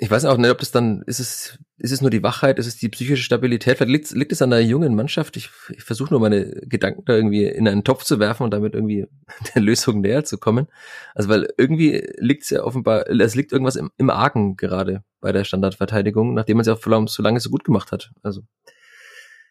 [0.00, 2.68] Ich weiß auch nicht, ob das dann, ist es, ist es nur die Wachheit, ist
[2.68, 3.78] es die psychische Stabilität?
[3.78, 5.36] Vielleicht liegt, liegt es an der jungen Mannschaft.
[5.36, 8.74] Ich, ich versuche nur meine Gedanken da irgendwie in einen Topf zu werfen und damit
[8.74, 9.08] irgendwie
[9.54, 10.68] der Lösung näher zu kommen.
[11.16, 15.32] Also weil irgendwie liegt es ja offenbar, es liegt irgendwas im, im Argen gerade bei
[15.32, 18.12] der Standardverteidigung, nachdem man es ja so lange so gut gemacht hat.
[18.22, 18.42] Also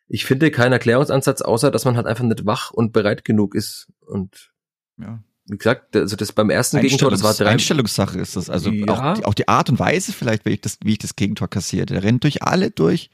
[0.08, 3.88] ich finde keinen Erklärungsansatz, außer dass man halt einfach nicht wach und bereit genug ist.
[4.06, 4.52] Und
[4.98, 5.22] ja.
[5.46, 7.50] wie gesagt, also das beim ersten Gegentor, das war drei.
[7.50, 8.50] Einstellungssache ist das.
[8.50, 8.88] Also ja.
[8.88, 11.50] auch, die, auch die Art und Weise vielleicht, wie ich das, wie ich das Gegentor
[11.50, 11.86] kassiere.
[11.86, 13.10] Der rennt durch alle durch.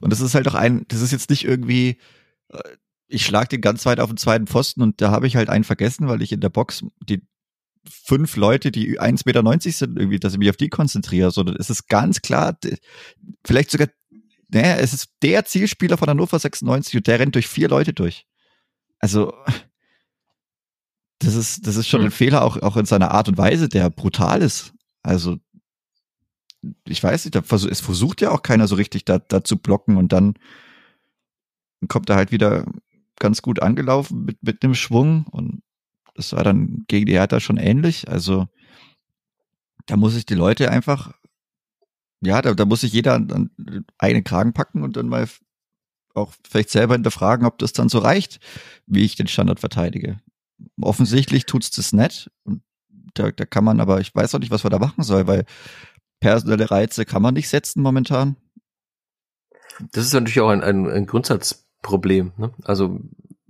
[0.00, 1.98] Und das ist halt auch ein, das ist jetzt nicht irgendwie,
[2.50, 2.58] äh,
[3.06, 5.64] ich schlag den ganz weit auf den zweiten Pfosten und da habe ich halt einen
[5.64, 7.22] vergessen, weil ich in der Box die
[7.86, 11.70] fünf Leute, die 1,90 Meter sind, irgendwie, dass ich mich auf die konzentriere, sondern es
[11.70, 12.58] ist ganz klar,
[13.44, 13.88] vielleicht sogar
[14.48, 18.26] naja, es ist der Zielspieler von Hannover 96 und der rennt durch vier Leute durch.
[18.98, 19.34] Also,
[21.18, 22.12] das ist, das ist schon ein hm.
[22.12, 24.72] Fehler auch, auch in seiner Art und Weise, der brutal ist.
[25.02, 25.38] Also,
[26.86, 30.12] ich weiß nicht, es versucht ja auch keiner so richtig da, da zu blocken und
[30.12, 30.34] dann
[31.88, 32.64] kommt er halt wieder
[33.18, 35.62] ganz gut angelaufen mit, mit einem Schwung und
[36.14, 38.08] das war dann gegen die Hertha schon ähnlich.
[38.08, 38.46] Also,
[39.86, 41.12] da muss ich die Leute einfach
[42.24, 43.50] ja, da, da muss sich jeder an,
[43.98, 45.28] einen Kragen packen und dann mal
[46.14, 48.40] auch vielleicht selber hinterfragen, ob das dann so reicht,
[48.86, 50.20] wie ich den Standard verteidige.
[50.80, 52.30] Offensichtlich tut's das nicht.
[52.44, 52.62] Und
[53.14, 55.44] da, da kann man, aber ich weiß auch nicht, was man da machen soll, weil
[56.20, 58.36] personelle Reize kann man nicht setzen momentan.
[59.92, 62.32] Das ist natürlich auch ein, ein, ein Grundsatzproblem.
[62.36, 62.54] Ne?
[62.62, 63.00] Also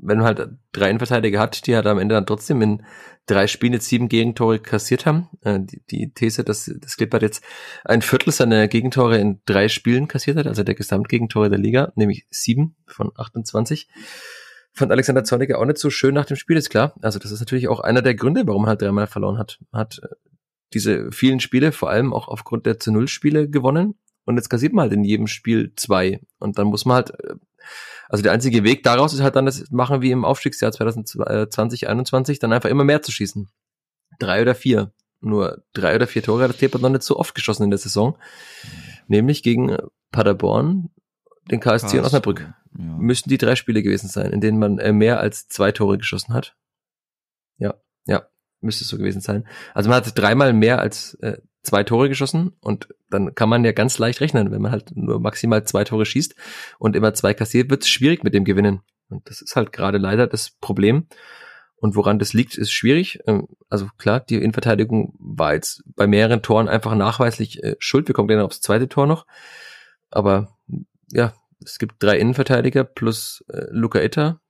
[0.04, 2.82] wenn man halt drei Innenverteidiger hat, die halt am Ende dann trotzdem in
[3.26, 5.28] drei Spielen jetzt sieben Gegentore kassiert haben.
[5.42, 7.42] Äh, die, die These, dass das Clippert jetzt
[7.84, 12.26] ein Viertel seiner Gegentore in drei Spielen kassiert hat, also der Gesamtgegentore der Liga, nämlich
[12.30, 13.88] sieben von 28.
[14.72, 16.94] Fand Alexander Zorniger auch nicht so schön nach dem Spiel, ist klar.
[17.00, 19.58] Also das ist natürlich auch einer der Gründe, warum er halt dreimal verloren hat.
[19.72, 20.08] Hat äh,
[20.74, 23.94] diese vielen Spiele, vor allem auch aufgrund der zu Null Spiele gewonnen.
[24.24, 26.20] Und jetzt kassiert man halt in jedem Spiel zwei.
[26.38, 27.36] Und dann muss man halt äh,
[28.14, 32.38] also der einzige Weg daraus ist halt dann das machen wie im Aufstiegsjahr 2020, 2021,
[32.38, 33.48] dann einfach immer mehr zu schießen.
[34.20, 34.92] Drei oder vier.
[35.20, 37.78] Nur drei oder vier Tore hat das Tepa noch nicht so oft geschossen in der
[37.78, 38.16] Saison.
[39.08, 39.76] Nämlich gegen
[40.12, 40.90] Paderborn,
[41.50, 42.54] den KSC Karlsruhe, und Osnabrück.
[42.78, 42.84] Ja.
[42.84, 46.34] Müssten die drei Spiele gewesen sein, in denen man äh, mehr als zwei Tore geschossen
[46.34, 46.56] hat.
[47.58, 47.74] Ja,
[48.06, 48.28] ja,
[48.60, 49.44] müsste es so gewesen sein.
[49.74, 53.72] Also man hat dreimal mehr als äh, zwei Tore geschossen und dann kann man ja
[53.72, 56.34] ganz leicht rechnen, wenn man halt nur maximal zwei Tore schießt
[56.78, 58.82] und immer zwei kassiert, wird es schwierig mit dem Gewinnen.
[59.08, 61.06] Und das ist halt gerade leider das Problem.
[61.76, 63.18] Und woran das liegt, ist schwierig.
[63.26, 68.08] Ähm, also klar, die Innenverteidigung war jetzt bei mehreren Toren einfach nachweislich äh, schuld.
[68.08, 69.26] Wir kommen dann aufs zweite Tor noch.
[70.10, 70.56] Aber
[71.10, 74.40] ja, es gibt drei Innenverteidiger plus äh, Luca Itta,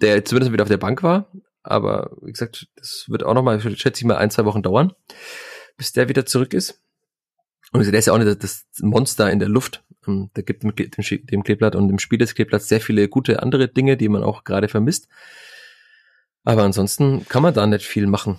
[0.00, 1.30] der zumindest wieder auf der Bank war.
[1.62, 4.92] Aber wie gesagt, das wird auch noch mal, schätze ich mal, ein, zwei Wochen dauern
[5.78, 6.82] bis der wieder zurück ist.
[7.72, 9.84] Und der ist ja auch nicht das Monster in der Luft.
[10.06, 13.68] Ähm, der gibt dem, dem Kleeblatt und dem Spiel des Kleeblatts sehr viele gute andere
[13.68, 15.08] Dinge, die man auch gerade vermisst.
[16.44, 18.38] Aber ansonsten kann man da nicht viel machen.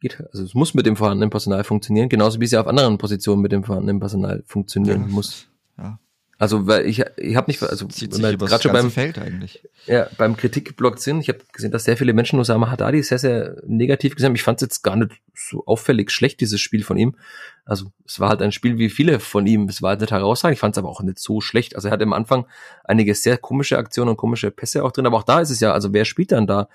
[0.00, 2.98] Geht, also es muss mit dem vorhandenen Personal funktionieren, genauso wie es ja auf anderen
[2.98, 5.48] Positionen mit dem vorhandenen Personal funktionieren ja, muss.
[5.78, 6.00] Ja.
[6.38, 9.62] Also weil ich ich habe nicht also gerade schon beim Feld eigentlich.
[9.86, 13.56] Ja, beim Kritikblock sind, ich habe gesehen, dass sehr viele Menschen Osama Haddadi sehr sehr
[13.66, 14.34] negativ gesehen haben.
[14.34, 17.16] Ich fand es jetzt gar nicht so auffällig schlecht dieses Spiel von ihm.
[17.64, 19.68] Also es war halt ein Spiel wie viele von ihm.
[19.68, 20.54] Es war halt nicht herausragend.
[20.54, 21.76] Ich fand es aber auch nicht so schlecht.
[21.76, 22.46] Also er hatte am Anfang
[22.82, 25.06] einige sehr komische Aktionen und komische Pässe auch drin.
[25.06, 26.68] Aber auch da ist es ja, also wer spielt dann da?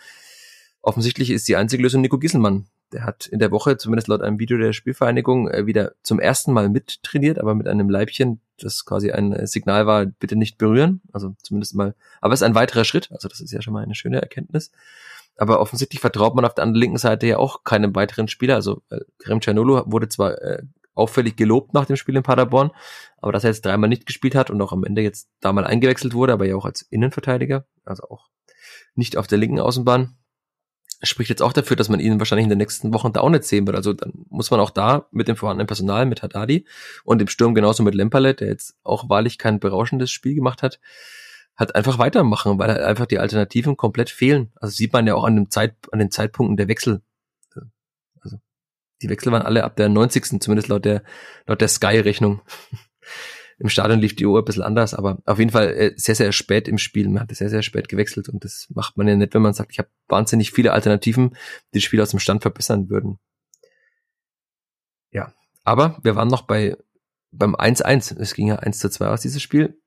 [0.82, 4.40] Offensichtlich ist die einzige Lösung Nico Gisselmann, der hat in der Woche, zumindest laut einem
[4.40, 9.12] Video der Spielvereinigung, äh, wieder zum ersten Mal mittrainiert, aber mit einem Leibchen, das quasi
[9.12, 11.02] ein Signal war, bitte nicht berühren.
[11.12, 13.84] Also zumindest mal, aber es ist ein weiterer Schritt, also das ist ja schon mal
[13.84, 14.72] eine schöne Erkenntnis.
[15.38, 18.56] Aber offensichtlich vertraut man auf der linken Seite ja auch keinem weiteren Spieler.
[18.56, 20.64] Also äh, Krem Cianolo wurde zwar äh,
[20.96, 22.72] auffällig gelobt nach dem Spiel in Paderborn,
[23.18, 25.66] aber dass er jetzt dreimal nicht gespielt hat und auch am Ende jetzt da mal
[25.66, 28.28] eingewechselt wurde, aber ja auch als Innenverteidiger, also auch
[28.96, 30.18] nicht auf der linken Außenbahn,
[31.02, 33.46] spricht jetzt auch dafür, dass man ihn wahrscheinlich in den nächsten Wochen da auch nicht
[33.46, 33.78] sehen wird.
[33.78, 36.66] Also dann muss man auch da mit dem vorhandenen Personal, mit Haddadi
[37.04, 40.80] und im Sturm genauso mit Lemperle, der jetzt auch wahrlich kein berauschendes Spiel gemacht hat,
[41.56, 44.52] hat einfach weitermachen, weil halt einfach die Alternativen komplett fehlen.
[44.56, 47.02] Also sieht man ja auch an dem Zeit, an den Zeitpunkten der Wechsel.
[48.22, 48.38] Also
[49.02, 50.42] die Wechsel waren alle ab der 90.
[50.42, 51.04] zumindest laut der
[51.48, 52.42] laut der Sky-Rechnung.
[53.60, 56.32] Im Stadion lief die Uhr ein bisschen anders, aber auf jeden Fall äh, sehr, sehr
[56.32, 57.10] spät im Spiel.
[57.10, 59.72] Man hat sehr, sehr spät gewechselt und das macht man ja nicht, wenn man sagt,
[59.74, 61.36] ich habe wahnsinnig viele Alternativen,
[61.74, 63.20] die das Spiel aus dem Stand verbessern würden.
[65.12, 65.34] Ja,
[65.66, 66.78] aber wir waren noch bei
[67.32, 68.18] beim 1-1.
[68.20, 69.78] Es ging ja 1 zu 2 aus dieses Spiel.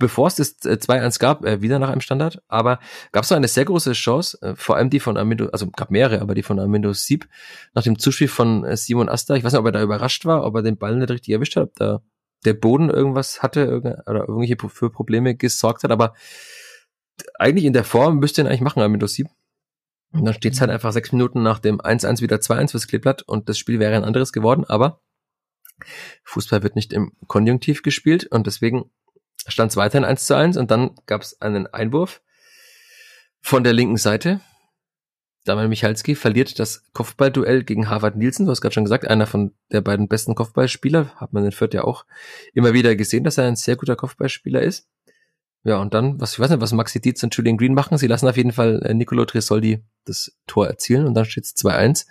[0.00, 2.80] Bevor es das 2-1 äh, gab, äh, wieder nach einem Standard, aber
[3.12, 5.92] gab es noch eine sehr große Chance, äh, vor allem die von Amindo, also gab
[5.92, 7.28] mehrere, aber die von Amindo Sieb,
[7.74, 9.36] nach dem Zuspiel von Simon Asta.
[9.36, 11.54] Ich weiß nicht, ob er da überrascht war, ob er den Ball nicht richtig erwischt
[11.54, 12.02] hat, ob da
[12.44, 16.14] der Boden irgendwas hatte oder irgendwelche für Probleme gesorgt hat, aber
[17.38, 19.28] eigentlich in der Form müsste ihn eigentlich machen, Amindo 7.
[20.12, 23.22] Und dann steht es halt einfach sechs Minuten nach dem 1-1 wieder 2-1 fürs Kleeblatt
[23.22, 25.02] und das Spiel wäre ein anderes geworden, aber
[26.24, 28.90] Fußball wird nicht im Konjunktiv gespielt und deswegen
[29.46, 32.22] stand es weiterhin 1 zu 1 und dann gab es einen Einwurf
[33.40, 34.40] von der linken Seite
[35.48, 38.44] Damian Michalski verliert das Kopfballduell gegen Harvard Nielsen.
[38.44, 41.14] Du hast gerade schon gesagt, einer von der beiden besten Kopfballspieler.
[41.16, 42.04] Hat man in Fürth ja auch
[42.52, 44.86] immer wieder gesehen, dass er ein sehr guter Kopfballspieler ist.
[45.64, 47.96] Ja, und dann, was, ich weiß nicht, was Maxi Dietz und Julian Green machen.
[47.96, 51.56] Sie lassen auf jeden Fall äh, Nicolo Tresoldi das Tor erzielen und dann steht es
[51.56, 52.06] 2-1.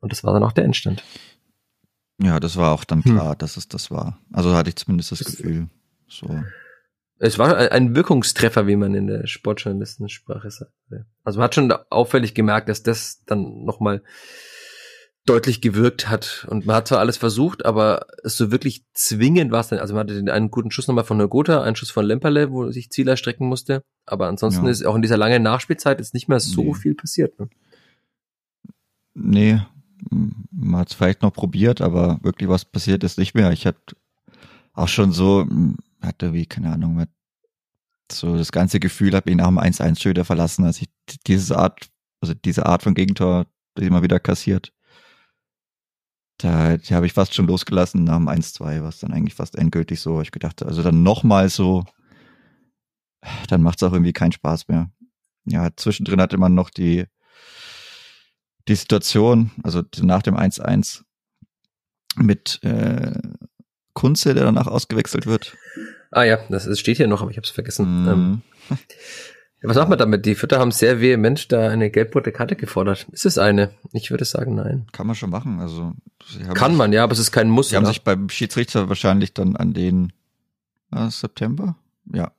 [0.00, 1.02] Und das war dann auch der Endstand.
[2.22, 3.12] Ja, das war auch dann hm.
[3.12, 3.38] klar, hm.
[3.38, 4.18] dass es das war.
[4.32, 5.68] Also hatte ich zumindest das, das Gefühl.
[6.06, 6.42] So.
[7.22, 10.72] Es war ein Wirkungstreffer, wie man in der Sportjournalistensprache sagt.
[11.22, 14.02] Also man hat schon auffällig gemerkt, dass das dann nochmal
[15.26, 16.46] deutlich gewirkt hat.
[16.48, 19.80] Und man hat zwar alles versucht, aber es so wirklich zwingend war es dann.
[19.80, 22.70] Also man hatte den einen guten Schuss nochmal von Nogota, einen Schuss von Lemperle, wo
[22.70, 23.84] sich Zieler strecken musste.
[24.06, 24.70] Aber ansonsten ja.
[24.70, 26.74] ist auch in dieser langen Nachspielzeit ist nicht mehr so nee.
[26.74, 27.38] viel passiert.
[27.38, 27.50] Ne?
[29.12, 29.60] Nee,
[30.50, 33.52] man hat es vielleicht noch probiert, aber wirklich was passiert ist nicht mehr.
[33.52, 33.94] Ich hatte
[34.72, 35.46] auch schon so,
[36.02, 37.06] hatte wie, keine Ahnung,
[38.12, 40.88] so das ganze Gefühl habe ihn nach dem 1-1 schon wieder verlassen, als ich
[41.26, 41.88] diese Art,
[42.20, 43.46] also diese Art von Gegentor
[43.78, 44.72] immer wieder kassiert.
[46.38, 50.22] Da, habe ich fast schon losgelassen nach dem 1-2, was dann eigentlich fast endgültig so,
[50.22, 51.84] ich gedacht, also dann nochmal so,
[53.48, 54.90] dann macht es auch irgendwie keinen Spaß mehr.
[55.44, 57.04] Ja, zwischendrin hatte man noch die,
[58.68, 61.04] die Situation, also nach dem 1-1
[62.16, 63.18] mit äh,
[63.94, 65.56] Kunze, der danach ausgewechselt wird.
[66.10, 68.02] Ah ja, das ist, steht hier noch, aber ich habe es vergessen.
[68.02, 68.08] Mhm.
[68.08, 68.42] Ähm,
[69.62, 70.26] ja, was macht man damit?
[70.26, 73.06] Die Vierter haben sehr vehement da eine gelb-rote Karte gefordert.
[73.12, 73.72] Ist es eine?
[73.92, 74.86] Ich würde sagen, nein.
[74.92, 75.60] Kann man schon machen.
[75.60, 75.92] Also
[76.54, 77.68] kann man, ja, aber es ist kein Muss.
[77.68, 80.12] Sie haben sich beim Schiedsrichter wahrscheinlich dann an den
[80.92, 81.76] äh, September,
[82.12, 82.32] ja,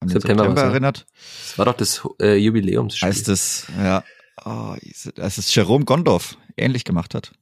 [0.00, 1.06] an September, September erinnert.
[1.48, 3.08] Das war doch das äh, Jubiläumsspiel.
[3.08, 4.04] Heißt es, ja,
[4.44, 4.74] oh,
[5.18, 7.32] als es Jerome Gondorf ähnlich gemacht hat.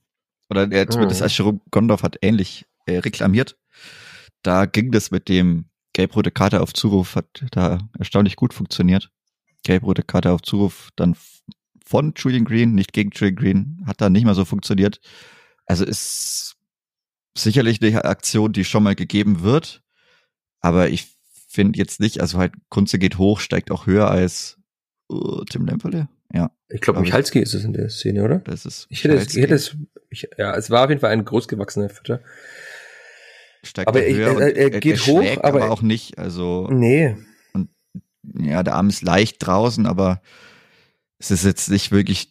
[0.48, 1.24] Oder er zumindest mhm.
[1.24, 3.58] als Jerome Gondorf hat ähnlich äh, reklamiert.
[4.42, 9.10] Da ging das mit dem gelb-rote Karte auf Zuruf, hat da erstaunlich gut funktioniert.
[9.64, 11.16] Gelb-rote Karte auf Zuruf dann
[11.84, 15.00] von Julian Green, nicht gegen Julian Green, hat da nicht mal so funktioniert.
[15.66, 16.56] Also ist
[17.36, 19.82] sicherlich eine Aktion, die schon mal gegeben wird.
[20.60, 21.16] Aber ich
[21.48, 24.58] finde jetzt nicht, also halt Kunze geht hoch, steigt auch höher als
[25.10, 26.08] uh, Tim Lemperle.
[26.32, 26.50] Ja.
[26.68, 28.38] Ich glaube, Michalski ist es in der Szene, oder?
[28.40, 29.76] Das ist ich hätte, es, ich hätte es,
[30.10, 32.20] ich, ja, es war auf jeden Fall ein großgewachsener Vierter.
[33.66, 36.68] Steigt aber höher er, er, er geht er hoch, aber, aber auch nicht, also.
[36.70, 37.16] Nee.
[37.52, 37.70] Und
[38.38, 40.20] ja, der Arm ist leicht draußen, aber
[41.18, 42.30] es ist jetzt nicht wirklich,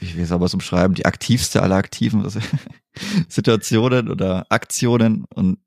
[0.00, 2.26] wie soll man es umschreiben, die aktivste aller aktiven
[3.28, 5.58] Situationen oder Aktionen und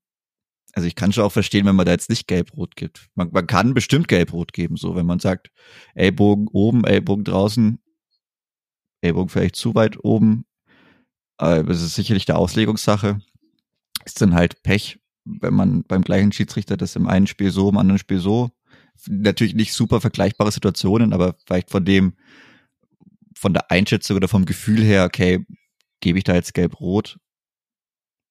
[0.74, 3.10] also ich kann schon auch verstehen, wenn man da jetzt nicht gelb-rot gibt.
[3.16, 5.50] Man, man kann bestimmt gelb-rot geben, so wenn man sagt,
[5.96, 7.80] Ellbogen oben, Ellbogen draußen,
[9.02, 10.46] Ellbogen vielleicht zu weit oben.
[11.38, 13.20] Aber das ist sicherlich der Auslegungssache.
[14.08, 17.78] Ist dann halt Pech, wenn man beim gleichen Schiedsrichter das im einen Spiel so, im
[17.78, 18.52] anderen Spiel so.
[19.08, 22.14] Natürlich nicht super vergleichbare Situationen, aber vielleicht von dem,
[23.36, 25.46] von der Einschätzung oder vom Gefühl her, okay,
[26.00, 27.20] gebe ich da jetzt gelb-rot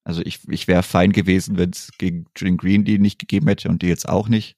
[0.06, 3.68] also ich, ich wäre fein gewesen, wenn es gegen Julian Green die nicht gegeben hätte
[3.68, 4.56] und die jetzt auch nicht.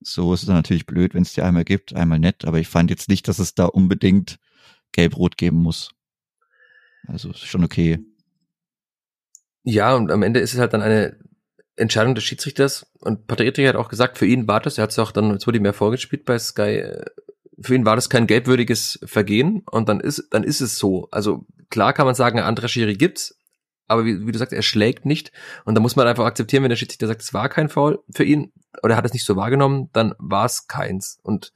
[0.00, 2.68] So ist es dann natürlich blöd, wenn es die einmal gibt, einmal nett, aber ich
[2.68, 4.38] fand jetzt nicht, dass es da unbedingt
[4.92, 5.94] gelb-rot geben muss.
[7.06, 8.00] Also ist schon okay.
[9.62, 11.18] Ja, und am Ende ist es halt dann eine
[11.76, 14.98] Entscheidung des Schiedsrichters und Patrick hat auch gesagt, für ihn war das, er hat es
[14.98, 17.04] auch dann, jetzt wurde ihm ja vorgespielt bei Sky, äh,
[17.62, 21.08] für ihn war das kein gelbwürdiges Vergehen und dann ist, dann ist es so.
[21.10, 23.38] Also klar kann man sagen, eine andere Schiri gibt's,
[23.86, 25.32] aber wie, wie, du sagst, er schlägt nicht.
[25.64, 28.24] Und da muss man einfach akzeptieren, wenn der Schiedsrichter sagt, es war kein Foul für
[28.24, 31.18] ihn oder er hat es nicht so wahrgenommen, dann war es keins.
[31.22, 31.52] Und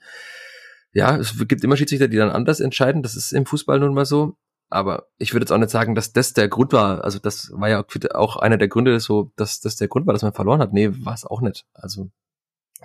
[0.93, 3.03] ja, es gibt immer Schiedsrichter, die dann anders entscheiden.
[3.03, 4.37] Das ist im Fußball nun mal so.
[4.70, 7.05] Aber ich würde jetzt auch nicht sagen, dass das der Grund war.
[7.05, 10.22] Also das war ja auch einer der Gründe, so, dass das der Grund war, dass
[10.22, 10.72] man verloren hat.
[10.72, 11.66] Nee, war es auch nicht.
[11.74, 12.11] Also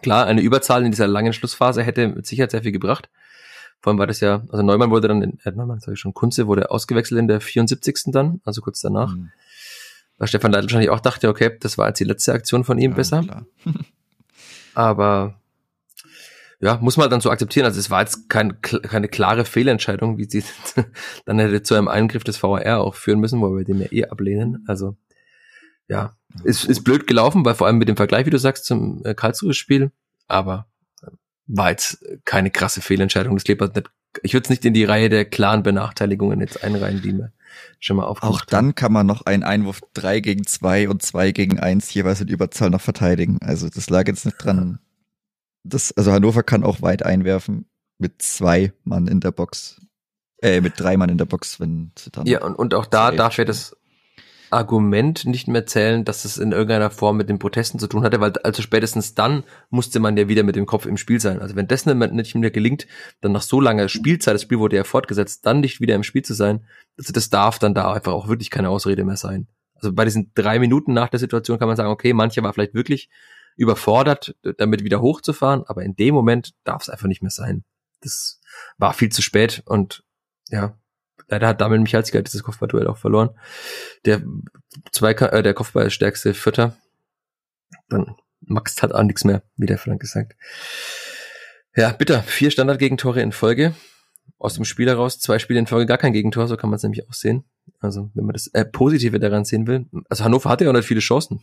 [0.01, 3.09] klar, eine Überzahl in dieser langen Schlussphase hätte mit Sicherheit sehr viel gebracht.
[3.81, 6.13] Vor allem war das ja, also Neumann wurde dann, in, äh, Neumann sage ich schon,
[6.13, 8.11] Kunze wurde ausgewechselt in der 74.
[8.11, 9.15] dann, also kurz danach.
[9.15, 9.31] Mhm.
[10.17, 12.91] Weil Stefan Leitl wahrscheinlich auch dachte, okay, das war jetzt die letzte Aktion von ihm
[12.91, 13.45] ja, besser.
[14.73, 15.39] Aber
[16.61, 17.65] ja, muss man dann so akzeptieren.
[17.65, 20.43] Also es war jetzt kein, keine klare Fehlentscheidung, wie sie
[21.25, 24.05] dann hätte zu einem Eingriff des VAR auch führen müssen, wo wir den ja eh
[24.05, 24.63] ablehnen.
[24.67, 24.97] Also
[25.87, 29.01] ja, ist, ist blöd gelaufen, weil vor allem mit dem Vergleich, wie du sagst, zum
[29.05, 29.91] äh, Karlsruhe-Spiel.
[30.27, 30.67] Aber
[31.47, 33.35] war jetzt keine krasse Fehlentscheidung.
[33.35, 33.89] Das Clippers nicht,
[34.21, 37.31] ich würde es nicht in die Reihe der klaren Benachteiligungen jetzt einreihen, die mir
[37.79, 41.31] schon mal aufgemacht Auch dann kann man noch einen Einwurf drei gegen zwei und zwei
[41.31, 43.39] gegen eins jeweils in Überzahl noch verteidigen.
[43.41, 44.79] Also das lag jetzt nicht dran.
[45.63, 49.81] Das, also Hannover kann auch weit einwerfen mit zwei Mann in der Box.
[50.41, 52.25] Äh, mit drei Mann in der Box, wenn sie dann.
[52.25, 53.75] Ja, und, und auch da darf er das
[54.51, 58.19] Argument nicht mehr zählen, dass es in irgendeiner Form mit den Protesten zu tun hatte,
[58.19, 61.39] weil also spätestens dann musste man ja wieder mit dem Kopf im Spiel sein.
[61.39, 62.87] Also wenn das nicht mehr gelingt,
[63.21, 66.23] dann nach so langer Spielzeit, das Spiel wurde ja fortgesetzt, dann nicht wieder im Spiel
[66.23, 66.65] zu sein,
[66.97, 69.47] also das darf dann da einfach auch wirklich keine Ausrede mehr sein.
[69.75, 72.73] Also bei diesen drei Minuten nach der Situation kann man sagen, okay, manche war vielleicht
[72.73, 73.09] wirklich
[73.59, 77.63] überfordert, damit wieder hochzufahren, aber in dem Moment darf es einfach nicht mehr sein.
[78.01, 78.39] Das
[78.77, 80.03] war viel zu spät und
[80.49, 80.77] ja,
[81.27, 83.31] leider hat Damien Michalski dieses Kopfballduell auch verloren.
[84.05, 84.23] Der
[84.91, 86.77] zwei, äh, der Kopfballstärkste Vierter.
[87.89, 90.35] Dann Max hat auch nichts mehr, wie der Frank gesagt.
[91.75, 92.23] Ja, bitter.
[92.23, 93.75] Vier Standardgegentore in Folge.
[94.37, 96.83] Aus dem Spiel heraus zwei Spiele in Folge gar kein Gegentor, so kann man es
[96.83, 97.43] nämlich auch sehen.
[97.79, 99.85] Also, wenn man das äh, Positive daran sehen will.
[100.09, 101.41] Also Hannover hatte ja auch nicht viele Chancen.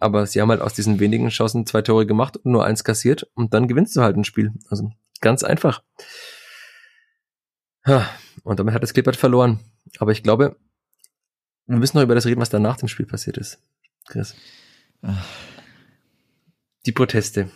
[0.00, 3.30] Aber sie haben halt aus diesen wenigen Chancen zwei Tore gemacht und nur eins kassiert
[3.34, 4.52] und dann gewinnst du halt ein Spiel.
[4.68, 4.90] Also
[5.20, 5.82] ganz einfach.
[8.42, 9.60] Und damit hat das Clippert verloren.
[9.98, 10.56] Aber ich glaube,
[11.66, 13.62] wir müssen noch über das reden, was da nach dem Spiel passiert ist.
[14.08, 14.34] Chris.
[16.86, 17.50] Die Proteste.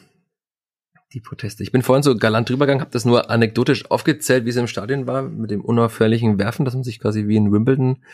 [1.13, 1.63] Die Proteste.
[1.63, 5.07] Ich bin vorhin so galant drübergegangen, habe das nur anekdotisch aufgezählt, wie es im Stadion
[5.07, 8.05] war, mit dem unaufhörlichen Werfen, dass man sich quasi wie in Wimbledon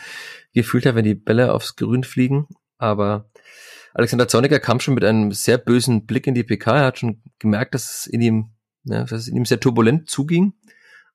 [0.53, 2.47] gefühlt hat, wenn die Bälle aufs Grün fliegen.
[2.79, 3.31] Aber
[3.95, 6.79] Alexander Zorniger kam schon mit einem sehr bösen Blick in die PK.
[6.79, 8.51] Er hat schon gemerkt, dass es in ihm,
[8.85, 10.55] ja, dass es in ihm sehr turbulent zuging.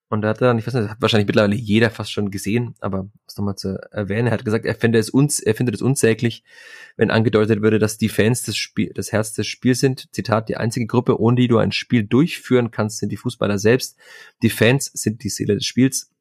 [0.07, 3.09] Und da hat er, ich weiß nicht, hat wahrscheinlich mittlerweile jeder fast schon gesehen, aber
[3.25, 6.43] was nochmal zu erwähnen, er hat gesagt, er findet es uns, er findet es unsäglich,
[6.95, 10.13] wenn angedeutet würde, dass die Fans des Spiel, das Herz des Spiels sind.
[10.13, 13.97] Zitat, die einzige Gruppe, ohne die du ein Spiel durchführen kannst, sind die Fußballer selbst.
[14.43, 16.11] Die Fans sind die Seele des Spiels.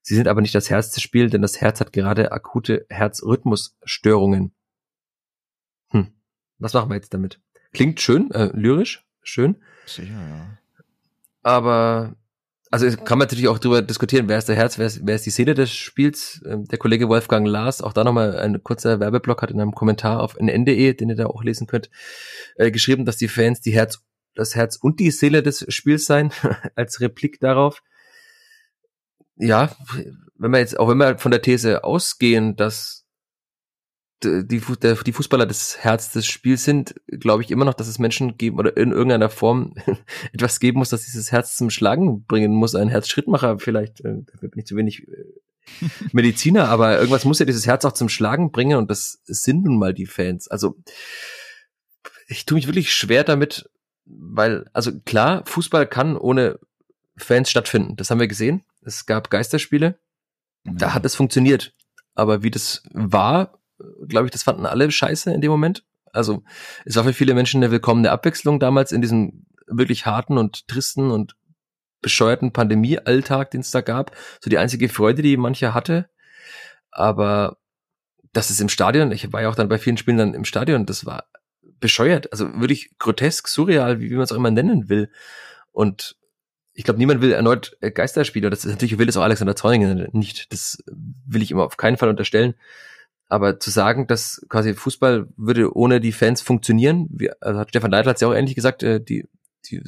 [0.00, 4.52] Sie sind aber nicht das Herz des Spiels, denn das Herz hat gerade akute Herzrhythmusstörungen.
[6.58, 7.40] Was machen wir jetzt damit?
[7.72, 9.56] Klingt schön, äh, lyrisch, schön.
[9.86, 10.58] Sicher, ja.
[11.42, 12.16] Aber
[12.74, 15.24] also kann man natürlich auch darüber diskutieren, wer ist der Herz, wer ist, wer ist
[15.24, 16.42] die Seele des Spiels.
[16.44, 20.20] Ähm, der Kollege Wolfgang Lars, auch da nochmal ein kurzer Werbeblock, hat in einem Kommentar
[20.20, 21.88] auf nn.de, den ihr da auch lesen könnt,
[22.56, 24.02] äh, geschrieben, dass die Fans die Herz,
[24.34, 26.32] das Herz und die Seele des Spiels seien,
[26.74, 27.80] als Replik darauf.
[29.36, 29.70] Ja,
[30.36, 33.03] wenn wir jetzt, auch wenn wir von der These ausgehen, dass
[34.24, 37.98] die, der, die Fußballer das Herz des Spiels sind, glaube ich immer noch, dass es
[37.98, 39.74] Menschen geben oder in irgendeiner Form
[40.32, 42.74] etwas geben muss, dass dieses Herz zum Schlagen bringen muss.
[42.74, 45.24] Ein Herzschrittmacher vielleicht, äh, dafür bin ich zu wenig äh,
[46.12, 49.78] Mediziner, aber irgendwas muss ja dieses Herz auch zum Schlagen bringen und das sind nun
[49.78, 50.48] mal die Fans.
[50.48, 50.76] Also
[52.26, 53.68] ich tue mich wirklich schwer damit,
[54.04, 56.58] weil, also klar, Fußball kann ohne
[57.16, 57.96] Fans stattfinden.
[57.96, 58.64] Das haben wir gesehen.
[58.82, 59.98] Es gab Geisterspiele.
[60.64, 61.74] Da hat es funktioniert.
[62.14, 63.58] Aber wie das war,
[64.08, 65.84] glaube ich, das fanden alle scheiße in dem Moment.
[66.12, 66.42] Also
[66.84, 71.10] es war für viele Menschen eine willkommene Abwechslung damals in diesem wirklich harten und tristen
[71.10, 71.36] und
[72.00, 74.14] bescheuerten Pandemie-Alltag, den es da gab.
[74.40, 76.08] So die einzige Freude, die mancher hatte.
[76.90, 77.56] Aber
[78.32, 80.86] das ist im Stadion, ich war ja auch dann bei vielen Spielen dann im Stadion,
[80.86, 81.24] das war
[81.80, 85.10] bescheuert, also wirklich grotesk, surreal, wie, wie man es auch immer nennen will.
[85.72, 86.16] Und
[86.72, 88.50] ich glaube, niemand will erneut Geisterspieler.
[88.50, 90.52] Das ist natürlich will es auch Alexander Zorniger nicht.
[90.52, 92.54] Das will ich immer auf keinen Fall unterstellen.
[93.34, 97.90] Aber zu sagen, dass quasi Fußball würde ohne die Fans funktionieren, wie, also hat Stefan
[97.90, 99.26] Leitl hat ja auch ähnlich gesagt, äh, die,
[99.66, 99.82] die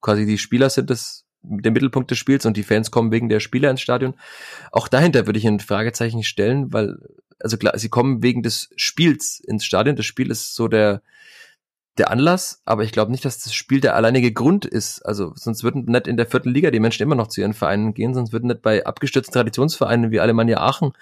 [0.00, 3.40] quasi die Spieler sind das der Mittelpunkt des Spiels und die Fans kommen wegen der
[3.40, 4.14] Spieler ins Stadion.
[4.70, 6.96] Auch dahinter würde ich ein Fragezeichen stellen, weil,
[7.40, 9.96] also klar, sie kommen wegen des Spiels ins Stadion.
[9.96, 11.02] Das Spiel ist so der,
[11.98, 15.02] der Anlass, aber ich glaube nicht, dass das Spiel der alleinige Grund ist.
[15.02, 17.92] Also sonst würden nicht in der vierten Liga die Menschen immer noch zu ihren Vereinen
[17.92, 20.92] gehen, sonst würden nicht bei abgestürzten Traditionsvereinen wie Alemannia Aachen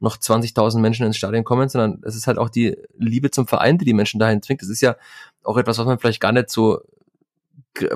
[0.00, 3.78] noch 20.000 Menschen ins Stadion kommen, sondern es ist halt auch die Liebe zum Verein,
[3.78, 4.62] die die Menschen dahin zwingt.
[4.62, 4.96] Das ist ja
[5.44, 6.80] auch etwas, was man vielleicht gar nicht so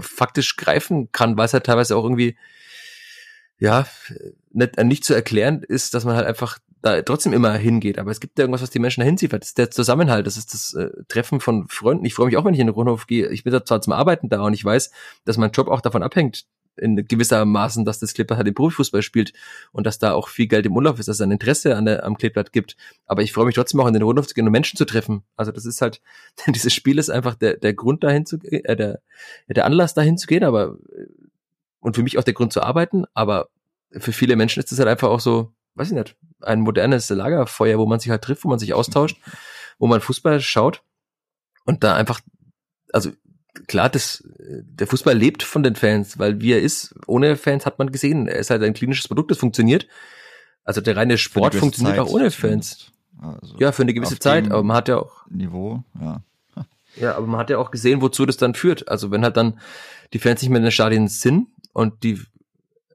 [0.00, 2.36] faktisch greifen kann, weil es halt teilweise auch irgendwie
[3.58, 3.86] ja,
[4.52, 7.98] nicht, nicht zu erklären ist, dass man halt einfach da trotzdem immer hingeht.
[7.98, 9.32] Aber es gibt ja irgendwas, was die Menschen dahin zieht.
[9.32, 12.04] Das ist der Zusammenhalt, das ist das äh, Treffen von Freunden.
[12.04, 13.28] Ich freue mich auch, wenn ich in den Rundhof gehe.
[13.28, 14.90] Ich bin da zwar zum Arbeiten da und ich weiß,
[15.24, 16.44] dass mein Job auch davon abhängt,
[16.76, 19.32] in gewisser Maßen, dass das Kleeblatt halt im Profifußball spielt
[19.72, 22.04] und dass da auch viel Geld im Urlaub ist, dass es ein Interesse an der,
[22.04, 22.76] am Kleeblatt gibt.
[23.06, 25.22] Aber ich freue mich trotzdem auch in den Rundhof zu gehen und Menschen zu treffen.
[25.36, 26.00] Also das ist halt,
[26.48, 29.00] dieses Spiel ist einfach der, der Grund dahin zu gehen, äh, der,
[29.48, 30.76] der Anlass dahin zu gehen, aber
[31.80, 33.48] und für mich auch der Grund zu arbeiten, aber
[33.90, 37.78] für viele Menschen ist das halt einfach auch so, weiß ich nicht, ein modernes Lagerfeuer,
[37.78, 39.20] wo man sich halt trifft, wo man sich austauscht,
[39.78, 40.82] wo man Fußball schaut
[41.64, 42.20] und da einfach,
[42.92, 43.10] also
[43.66, 47.78] klar, das, der Fußball lebt von den Fans, weil wie er ist, ohne Fans hat
[47.78, 49.86] man gesehen, er ist halt ein klinisches Produkt, das funktioniert.
[50.64, 52.90] Also der reine Sport funktioniert Zeit auch ohne Fans.
[53.20, 56.22] Also ja, für eine gewisse Zeit, aber man hat ja auch Niveau, ja.
[56.96, 58.88] Ja, aber man hat ja auch gesehen, wozu das dann führt.
[58.88, 59.58] Also wenn halt dann
[60.12, 62.20] die Fans nicht mehr in den Stadien sind und die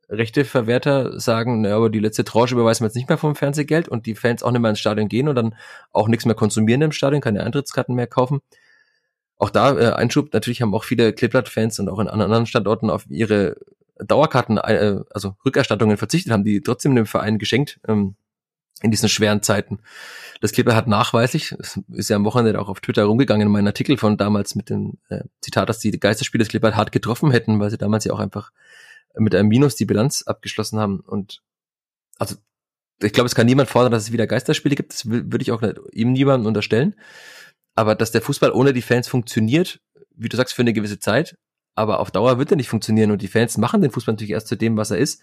[0.10, 4.06] Rechteverwerter sagen, naja, aber die letzte Tranche überweisen wir jetzt nicht mehr vom Fernsehgeld und
[4.06, 5.56] die Fans auch nicht mehr ins Stadion gehen und dann
[5.92, 8.40] auch nichts mehr konsumieren im Stadion, keine Eintrittskarten mehr kaufen.
[9.38, 13.06] Auch da äh, Einschub, natürlich haben auch viele Kleeblatt-Fans und auch in anderen Standorten auf
[13.10, 13.56] ihre
[14.00, 18.16] Dauerkarten, äh, also Rückerstattungen verzichtet haben, die trotzdem dem Verein geschenkt ähm,
[18.82, 19.80] in diesen schweren Zeiten.
[20.42, 21.54] Das Kleeblatt hat nachweislich,
[21.92, 24.98] ist ja am Wochenende auch auf Twitter rumgegangen, in meinem Artikel von damals mit dem
[25.10, 28.20] äh, Zitat, dass die Geisterspiele des Kleeblatt hart getroffen hätten, weil sie damals ja auch
[28.20, 28.52] einfach
[29.18, 31.00] mit einem Minus die Bilanz abgeschlossen haben.
[31.00, 31.42] Und
[32.18, 32.36] also
[33.02, 34.94] ich glaube, es kann niemand fordern, dass es wieder Geisterspiele gibt.
[34.94, 36.96] Das würde ich auch nicht, ihm niemandem unterstellen.
[37.76, 39.80] Aber dass der Fußball ohne die Fans funktioniert,
[40.16, 41.38] wie du sagst, für eine gewisse Zeit,
[41.76, 44.48] aber auf Dauer wird er nicht funktionieren und die Fans machen den Fußball natürlich erst
[44.48, 45.22] zu dem, was er ist.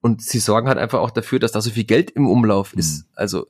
[0.00, 3.04] Und sie sorgen halt einfach auch dafür, dass da so viel Geld im Umlauf ist.
[3.04, 3.12] Mhm.
[3.14, 3.46] Also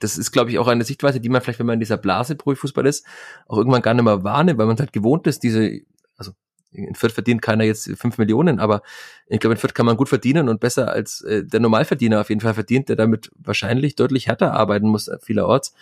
[0.00, 2.34] das ist, glaube ich, auch eine Sichtweise, die man vielleicht, wenn man in dieser Blase
[2.34, 3.06] Profifußball ist,
[3.46, 5.82] auch irgendwann gar nicht mehr wahrnimmt, weil man halt gewohnt ist, diese,
[6.16, 6.32] also
[6.74, 8.82] in Fürth verdient keiner jetzt fünf Millionen, aber
[9.26, 12.28] ich glaube, in Fürth kann man gut verdienen und besser als äh, der Normalverdiener auf
[12.28, 15.74] jeden Fall verdient, der damit wahrscheinlich deutlich härter arbeiten muss äh, vielerorts.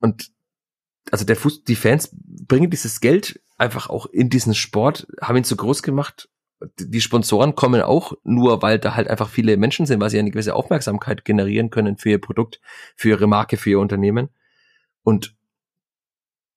[0.00, 0.30] Und
[1.10, 5.44] also der Fuß, die Fans bringen dieses Geld einfach auch in diesen Sport, haben ihn
[5.44, 6.28] so groß gemacht.
[6.78, 10.30] Die Sponsoren kommen auch nur, weil da halt einfach viele Menschen sind, weil sie eine
[10.30, 12.60] gewisse Aufmerksamkeit generieren können für ihr Produkt,
[12.96, 14.28] für ihre Marke, für ihr Unternehmen.
[15.04, 15.37] Und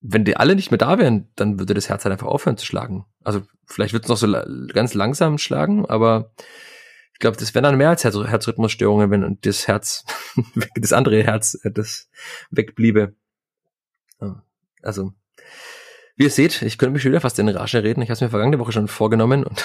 [0.02, 2.66] wenn die alle nicht mehr da wären, dann würde das Herz halt einfach aufhören zu
[2.66, 3.06] schlagen.
[3.24, 4.28] Also vielleicht wird es noch so
[4.74, 6.32] ganz langsam schlagen, aber
[7.14, 10.04] ich glaube, das wären dann mehr als Herz Herzrhythmusstörungen, wenn das Herz,
[10.76, 12.10] das andere Herz, äh, das
[12.50, 13.14] wegbliebe.
[14.82, 15.14] Also,
[16.16, 18.02] wie ihr seht, ich könnte mich schon wieder fast in Rage reden.
[18.02, 19.64] Ich habe es mir vergangene Woche schon vorgenommen und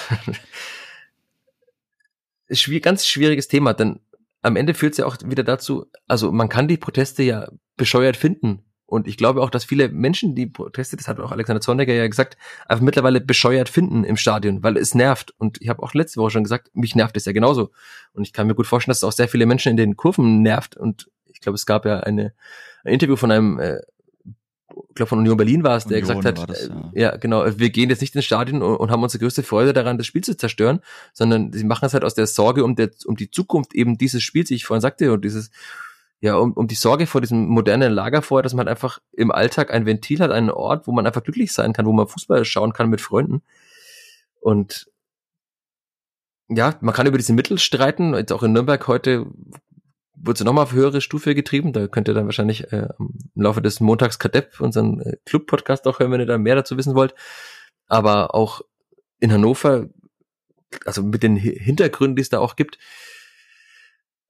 [2.82, 4.00] ganz schwieriges Thema, denn
[4.42, 8.16] am Ende führt es ja auch wieder dazu, also man kann die Proteste ja bescheuert
[8.16, 8.65] finden.
[8.86, 12.06] Und ich glaube auch, dass viele Menschen die Proteste, das hat auch Alexander Zorniger ja
[12.06, 12.36] gesagt,
[12.68, 15.34] einfach mittlerweile bescheuert finden im Stadion, weil es nervt.
[15.38, 17.72] Und ich habe auch letzte Woche schon gesagt, mich nervt es ja genauso.
[18.12, 20.42] Und ich kann mir gut vorstellen, dass es auch sehr viele Menschen in den Kurven
[20.42, 20.76] nervt.
[20.76, 22.32] Und ich glaube, es gab ja eine,
[22.84, 23.80] ein Interview von einem äh,
[24.88, 26.90] ich glaube von Union Berlin war es, der Union gesagt hat, das, ja.
[26.92, 27.16] Äh, ja.
[27.16, 30.06] genau, wir gehen jetzt nicht ins Stadion und, und, haben unsere größte Freude daran, das
[30.06, 30.80] Spiel zu zerstören,
[31.12, 34.22] sondern sie machen es halt aus der Sorge um, der, um die Zukunft eben dieses
[34.22, 35.50] Spiels, wie ich vorhin sagte, und dieses,
[36.20, 39.72] ja, um, um die Sorge vor diesem modernen Lagerfeuer, dass man halt einfach im Alltag
[39.72, 42.72] ein Ventil hat, einen Ort, wo man einfach glücklich sein kann, wo man Fußball schauen
[42.72, 43.42] kann mit Freunden.
[44.40, 44.90] Und
[46.48, 48.14] ja, man kann über diese Mittel streiten.
[48.14, 49.26] Jetzt auch in Nürnberg heute
[50.14, 51.72] wurde sie nochmal auf höhere Stufe getrieben.
[51.72, 55.98] Da könnt ihr dann wahrscheinlich äh, im Laufe des Montags Kadepp, unseren äh, Club-Podcast auch
[55.98, 57.14] hören, wenn ihr da mehr dazu wissen wollt.
[57.86, 58.62] Aber auch
[59.20, 59.88] in Hannover,
[60.84, 62.78] also mit den Hintergründen, die es da auch gibt,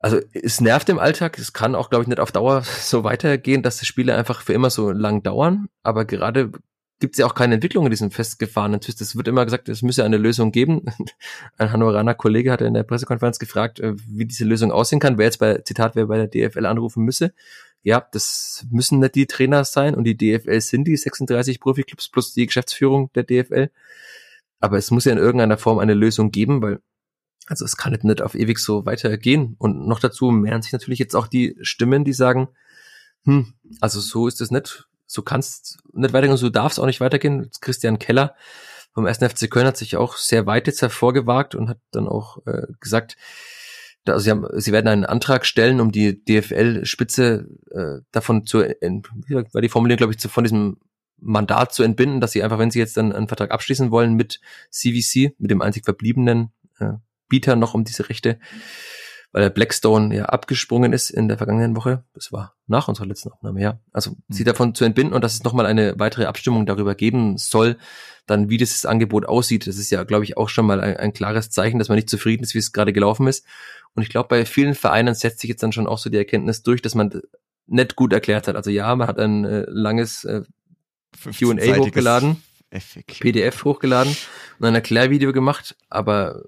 [0.07, 3.65] also es nervt im Alltag, es kann auch, glaube ich, nicht auf Dauer so weitergehen,
[3.65, 5.67] dass die Spiele einfach für immer so lang dauern.
[5.83, 6.53] Aber gerade
[7.01, 9.01] gibt es ja auch keine Entwicklung in diesem festgefahrenen Twist.
[9.01, 10.85] Es wird immer gesagt, es müsse eine Lösung geben.
[11.59, 15.25] Ein Hannoveraner Kollege hatte in der Pressekonferenz gefragt, äh, wie diese Lösung aussehen kann, wer
[15.25, 17.35] jetzt bei, Zitat, wer bei der DFL anrufen müsse.
[17.83, 22.33] Ja, das müssen nicht die Trainer sein und die DFL sind die 36 Profiklubs plus
[22.33, 23.71] die Geschäftsführung der DFL.
[24.61, 26.79] Aber es muss ja in irgendeiner Form eine Lösung geben, weil
[27.47, 29.57] also es kann nicht auf ewig so weitergehen.
[29.59, 32.49] Und noch dazu mehren sich natürlich jetzt auch die Stimmen, die sagen,
[33.25, 37.51] hm, also so ist es nicht so kannst nicht weitergehen, so darfst auch nicht weitergehen.
[37.61, 38.35] Christian Keller
[38.93, 39.19] vom 1.
[39.19, 43.17] FC Köln hat sich auch sehr weit jetzt hervorgewagt und hat dann auch äh, gesagt,
[44.07, 49.61] also sie, haben, sie werden einen Antrag stellen, um die DFL-Spitze äh, davon zu, war
[49.61, 50.79] die Formulierung, glaube ich, zu, von diesem
[51.19, 54.41] Mandat zu entbinden, dass sie einfach, wenn sie jetzt dann einen Vertrag abschließen wollen mit
[54.71, 56.93] CVC, mit dem einzig verbliebenen äh,
[57.29, 58.39] Bieter noch um diese Rechte,
[59.33, 62.05] weil der Blackstone ja abgesprungen ist in der vergangenen Woche.
[62.15, 63.81] Das war nach unserer letzten Aufnahme, ja.
[63.93, 64.17] Also mhm.
[64.29, 67.77] sie davon zu entbinden und dass es nochmal eine weitere Abstimmung darüber geben soll,
[68.27, 69.67] dann wie dieses Angebot aussieht.
[69.67, 72.11] Das ist ja, glaube ich, auch schon mal ein, ein klares Zeichen, dass man nicht
[72.11, 73.45] zufrieden ist, wie es gerade gelaufen ist.
[73.95, 76.63] Und ich glaube, bei vielen Vereinen setzt sich jetzt dann schon auch so die Erkenntnis
[76.63, 77.23] durch, dass man
[77.67, 78.57] nicht gut erklärt hat.
[78.57, 80.43] Also ja, man hat ein äh, langes äh,
[81.39, 83.21] Q&A hochgeladen, FAQ.
[83.21, 84.17] PDF hochgeladen
[84.59, 86.45] und ein Erklärvideo gemacht, aber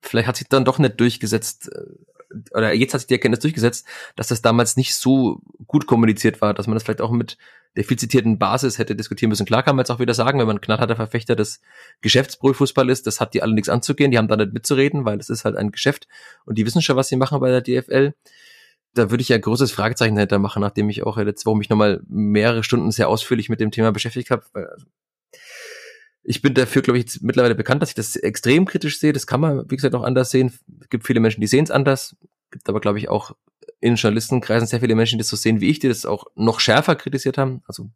[0.00, 3.86] vielleicht hat sich dann doch nicht durchgesetzt, äh, oder jetzt hat sich die Erkenntnis durchgesetzt,
[4.16, 7.38] dass das damals nicht so gut kommuniziert war, dass man das vielleicht auch mit
[7.76, 9.46] der viel zitierten Basis hätte diskutieren müssen.
[9.46, 11.60] Klar kann man jetzt auch wieder sagen, wenn man knallharter Verfechter des
[12.00, 15.30] Geschäftsprofifußball ist, das hat die alle nichts anzugehen, die haben da nicht mitzureden, weil es
[15.30, 16.08] ist halt ein Geschäft
[16.44, 18.14] und die wissen schon, was sie machen bei der DFL.
[18.94, 22.00] Da würde ich ja großes Fragezeichen dahinter machen, nachdem ich auch letzte Woche mich nochmal
[22.08, 24.44] mehrere Stunden sehr ausführlich mit dem Thema beschäftigt habe.
[26.22, 29.12] Ich bin dafür, glaube ich, mittlerweile bekannt, dass ich das extrem kritisch sehe.
[29.12, 30.52] Das kann man, wie gesagt, auch anders sehen.
[30.80, 32.16] Es gibt viele Menschen, die sehen es anders.
[32.50, 33.32] Gibt aber, glaube ich, auch
[33.80, 36.60] in Journalistenkreisen sehr viele Menschen, die das so sehen wie ich, die das auch noch
[36.60, 37.62] schärfer kritisiert haben.
[37.66, 37.90] Also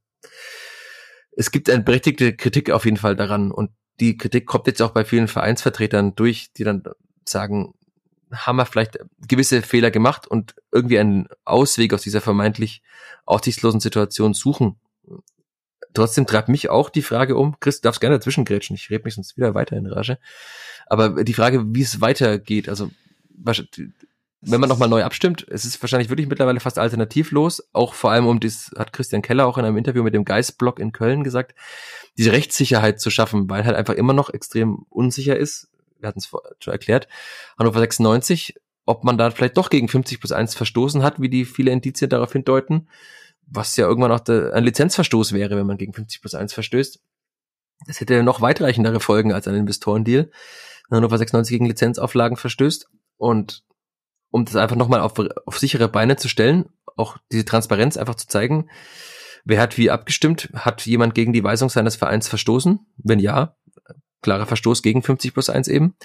[1.32, 3.50] es gibt eine berechtigte Kritik auf jeden Fall daran.
[3.50, 3.70] Und
[4.00, 6.82] die Kritik kommt jetzt auch bei vielen Vereinsvertretern durch, die dann
[7.24, 7.74] sagen,
[8.32, 8.98] haben wir vielleicht
[9.28, 12.82] gewisse Fehler gemacht und irgendwie einen Ausweg aus dieser vermeintlich
[13.26, 14.80] aussichtslosen Situation suchen.
[15.94, 19.14] Trotzdem treibt mich auch die Frage um, Chris, darfst gerne dazwischen grätschen, ich rede mich
[19.14, 20.18] sonst wieder weiter in Rage.
[20.86, 22.90] Aber die Frage, wie es weitergeht, also
[24.44, 28.26] wenn man nochmal neu abstimmt, es ist wahrscheinlich wirklich mittlerweile fast alternativlos, auch vor allem
[28.26, 31.54] um das, hat Christian Keller auch in einem Interview mit dem Geistblock in Köln gesagt,
[32.18, 35.68] diese Rechtssicherheit zu schaffen, weil halt einfach immer noch extrem unsicher ist.
[36.00, 36.28] Wir hatten es
[36.58, 37.06] schon erklärt,
[37.56, 41.44] Hannover 96, ob man da vielleicht doch gegen 50 plus 1 verstoßen hat, wie die
[41.44, 42.88] viele Indizien darauf hindeuten
[43.46, 47.00] was ja irgendwann auch ein Lizenzverstoß wäre, wenn man gegen 50 plus 1 verstößt.
[47.86, 50.30] Das hätte noch weitreichendere Folgen als ein Investorendeal.
[50.90, 52.88] Hannover 96 gegen Lizenzauflagen verstößt.
[53.16, 53.64] Und
[54.30, 55.14] um das einfach nochmal auf,
[55.46, 58.68] auf sichere Beine zu stellen, auch diese Transparenz einfach zu zeigen,
[59.44, 62.80] wer hat wie abgestimmt, hat jemand gegen die Weisung seines Vereins verstoßen?
[62.96, 63.56] Wenn ja,
[64.22, 65.96] klarer Verstoß gegen 50 plus 1 eben.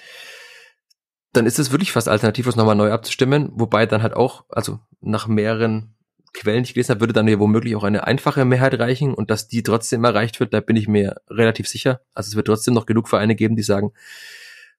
[1.34, 5.28] Dann ist es wirklich fast alternativlos nochmal neu abzustimmen, wobei dann halt auch, also nach
[5.28, 5.97] mehreren
[6.34, 9.32] Quellen, die ich gelesen habe, würde dann ja womöglich auch eine einfache Mehrheit reichen und
[9.32, 12.02] dass die trotzdem erreicht wird, da bin ich mir relativ sicher.
[12.14, 13.94] Also es wird trotzdem noch genug Vereine geben, die sagen,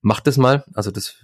[0.00, 0.64] macht das mal.
[0.74, 1.16] Also das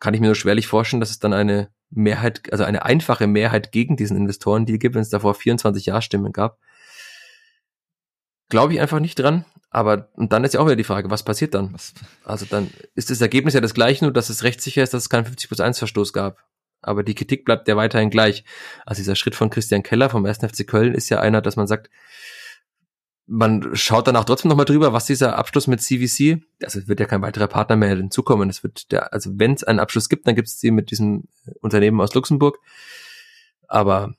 [0.00, 3.72] kann ich mir nur schwerlich vorstellen, dass es dann eine Mehrheit, also eine einfache Mehrheit
[3.72, 6.58] gegen diesen Investoren, die gibt, wenn es davor 24 Ja-Stimmen gab.
[8.48, 9.44] glaube ich einfach nicht dran.
[9.70, 11.74] Aber und dann ist ja auch wieder die Frage, was passiert dann?
[12.24, 15.08] Also dann ist das Ergebnis ja das gleiche, nur dass es rechtssicher ist, dass es
[15.08, 16.38] keinen 50 plus 1 Verstoß gab.
[16.84, 18.44] Aber die Kritik bleibt ja weiterhin gleich.
[18.86, 20.38] Also dieser Schritt von Christian Keller vom 1.
[20.38, 21.90] FC Köln ist ja einer, dass man sagt,
[23.26, 27.22] man schaut danach trotzdem nochmal drüber, was dieser Abschluss mit CVC, also wird ja kein
[27.22, 28.50] weiterer Partner mehr hinzukommen.
[28.50, 31.24] Es wird der, also wenn es einen Abschluss gibt, dann gibt es sie mit diesem
[31.60, 32.58] Unternehmen aus Luxemburg.
[33.66, 34.14] Aber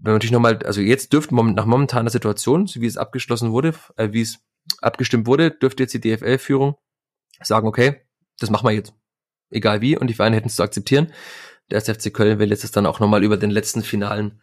[0.00, 3.74] wenn man natürlich nochmal, also jetzt dürfte nach momentaner Situation, so wie es abgeschlossen wurde,
[3.96, 4.38] äh, wie es
[4.80, 6.76] abgestimmt wurde, dürfte jetzt die DFL-Führung
[7.42, 8.02] sagen, okay,
[8.38, 8.94] das machen wir jetzt.
[9.50, 11.12] Egal wie, und die Vereine hätten es zu akzeptieren.
[11.70, 14.40] Der FC Köln will jetzt, dass dann auch nochmal über den letzten finalen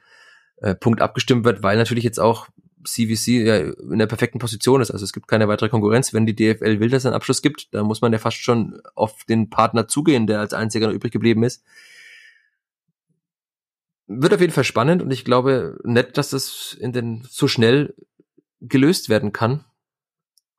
[0.57, 2.47] äh, Punkt abgestimmt wird, weil natürlich jetzt auch
[2.85, 4.91] CVC ja in der perfekten Position ist.
[4.91, 6.13] Also es gibt keine weitere Konkurrenz.
[6.13, 8.81] Wenn die DFL will, dass es einen Abschluss gibt, dann muss man ja fast schon
[8.93, 11.63] auf den Partner zugehen, der als einziger noch übrig geblieben ist.
[14.07, 17.95] Wird auf jeden Fall spannend und ich glaube nicht, dass das in den so schnell
[18.61, 19.65] gelöst werden kann.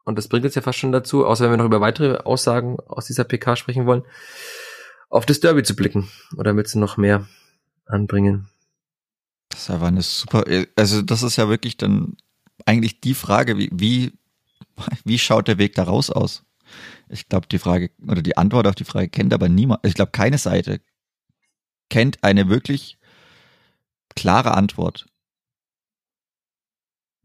[0.05, 2.77] Und das bringt uns ja fast schon dazu, außer wenn wir noch über weitere Aussagen
[2.87, 4.05] aus dieser PK sprechen wollen,
[5.09, 6.09] auf das Derby zu blicken.
[6.36, 7.26] Oder willst du noch mehr
[7.86, 8.48] anbringen?
[9.48, 10.44] Das ist aber eine super,
[10.74, 12.16] also das ist ja wirklich dann
[12.64, 14.12] eigentlich die Frage, wie, wie,
[15.04, 16.44] wie schaut der Weg da raus aus?
[17.09, 19.86] Ich glaube, die Frage oder die Antwort auf die Frage kennt aber niemand.
[19.86, 20.80] Ich glaube, keine Seite
[21.88, 22.98] kennt eine wirklich
[24.16, 25.07] klare Antwort.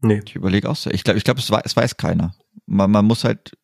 [0.00, 0.22] Nee.
[0.24, 0.90] Ich überlege auch so.
[0.90, 2.34] Ich glaube, ich glaube, es, weiß, es weiß keiner.
[2.66, 3.56] Man, man muss halt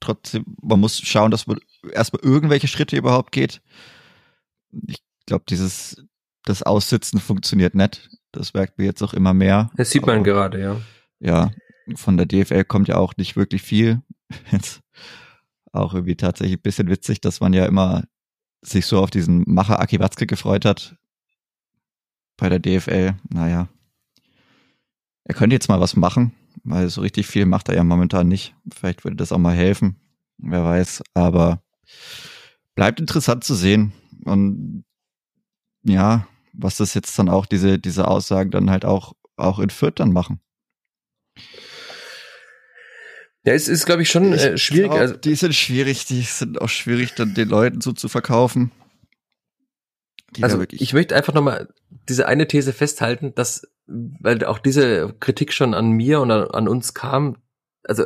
[0.00, 1.60] trotzdem, man muss schauen, dass man
[1.90, 3.60] erstmal irgendwelche Schritte überhaupt geht.
[4.86, 6.04] Ich glaube, dieses
[6.44, 8.10] das Aussitzen funktioniert nicht.
[8.32, 9.70] Das merkt man jetzt auch immer mehr.
[9.76, 10.80] Das sieht man Aber, gerade, ja.
[11.20, 11.50] Ja,
[11.94, 14.02] von der DFL kommt ja auch nicht wirklich viel.
[14.50, 14.80] Jetzt
[15.72, 18.04] auch irgendwie tatsächlich ein bisschen witzig, dass man ja immer
[18.60, 20.96] sich so auf diesen Macher Aki Watzke gefreut hat.
[22.36, 23.68] Bei der DFL, naja.
[25.24, 26.32] Er könnte jetzt mal was machen,
[26.64, 28.54] weil so richtig viel macht er ja momentan nicht.
[28.74, 29.96] Vielleicht würde das auch mal helfen.
[30.38, 31.02] Wer weiß.
[31.14, 31.62] Aber
[32.74, 33.92] bleibt interessant zu sehen.
[34.24, 34.84] Und
[35.84, 39.94] ja, was das jetzt dann auch, diese, diese Aussagen dann halt auch, auch in Fürth
[39.96, 40.40] dann machen.
[43.44, 44.90] Ja, es ist, glaube ich, schon äh, schwierig.
[44.90, 48.70] Glaub, also, die sind schwierig, die sind auch schwierig, dann den Leuten so zu verkaufen.
[50.40, 51.68] also ich möchte einfach nochmal
[52.08, 56.68] diese eine These festhalten, dass, weil auch diese Kritik schon an mir und an, an
[56.68, 57.36] uns kam,
[57.82, 58.04] also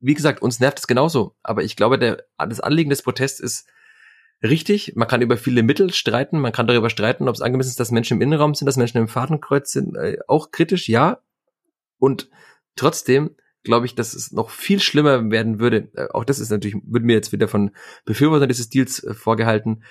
[0.00, 3.66] wie gesagt, uns nervt es genauso, aber ich glaube, der, das Anliegen des Protests ist,
[4.42, 4.94] richtig.
[4.96, 6.40] Man kann über viele Mittel streiten.
[6.40, 8.98] Man kann darüber streiten, ob es angemessen ist, dass Menschen im Innenraum sind, dass Menschen
[8.98, 9.96] im Fadenkreuz sind.
[9.96, 11.20] Äh, auch kritisch, ja.
[11.98, 12.30] Und
[12.76, 15.90] trotzdem glaube ich, dass es noch viel schlimmer werden würde.
[15.94, 17.72] Äh, auch das ist natürlich, wird mir jetzt wieder von
[18.04, 19.82] Befürwortern dieses Deals äh, vorgehalten.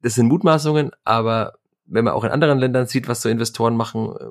[0.00, 1.54] Das sind Mutmaßungen, aber
[1.86, 4.26] wenn man auch in anderen Ländern sieht, was so Investoren machen, äh,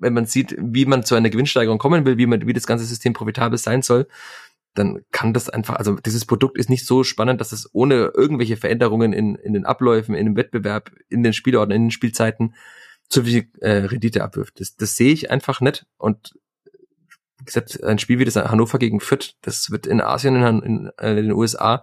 [0.00, 2.84] wenn man sieht, wie man zu einer Gewinnsteigerung kommen will, wie man, wie das ganze
[2.84, 4.06] System profitabel sein soll,
[4.74, 8.56] dann kann das einfach, also dieses Produkt ist nicht so spannend, dass es ohne irgendwelche
[8.56, 12.54] Veränderungen in, in den Abläufen, in dem Wettbewerb, in den Spielorten, in den Spielzeiten
[13.08, 14.60] zu viel äh, Rendite abwirft.
[14.60, 15.86] Das, das sehe ich einfach nicht.
[15.98, 16.34] Und
[17.44, 21.10] gesagt, ein Spiel wie das Hannover gegen Fürth, das wird in Asien, in, in, äh,
[21.10, 21.82] in den USA,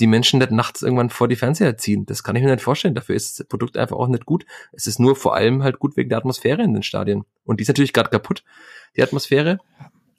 [0.00, 2.06] die Menschen nicht nachts irgendwann vor die Fernseher ziehen.
[2.06, 2.94] Das kann ich mir nicht vorstellen.
[2.94, 4.44] Dafür ist das Produkt einfach auch nicht gut.
[4.72, 7.24] Es ist nur vor allem halt gut wegen der Atmosphäre in den Stadien.
[7.44, 8.42] Und die ist natürlich gerade kaputt,
[8.96, 9.58] die Atmosphäre.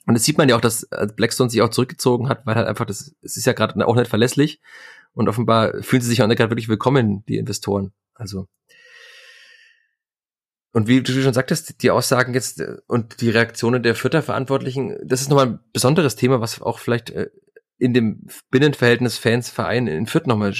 [0.06, 2.68] Und das sieht man ja auch, dass äh, Blackstone sich auch zurückgezogen hat, weil halt
[2.68, 4.60] einfach das, es ist ja gerade auch nicht verlässlich.
[5.12, 7.92] Und offenbar fühlen sie sich auch nicht gerade wirklich willkommen, die Investoren.
[8.14, 8.46] Also.
[10.74, 15.20] Und wie du schon sagtest, die Aussagen jetzt äh, und die Reaktionen der Vierter-Verantwortlichen, das
[15.20, 17.30] ist nochmal ein besonderes Thema, was auch vielleicht äh,
[17.78, 20.52] in dem Binnenverhältnis Fans-Verein in Fürth nochmal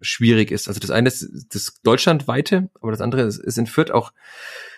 [0.00, 0.68] schwierig ist.
[0.68, 4.12] Also das eine ist das deutschlandweite, aber das andere ist, in Fürth auch,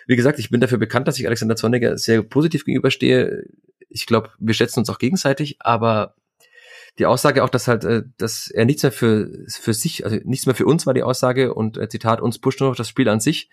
[0.07, 3.43] wie gesagt, ich bin dafür bekannt, dass ich Alexander Zorniger sehr positiv gegenüberstehe.
[3.89, 6.15] Ich glaube, wir schätzen uns auch gegenseitig, aber
[6.97, 10.45] die Aussage auch, dass halt, äh, dass er nichts mehr für, für sich, also nichts
[10.45, 13.09] mehr für uns war die Aussage und äh, Zitat, uns pusht nur noch das Spiel
[13.09, 13.49] an sich,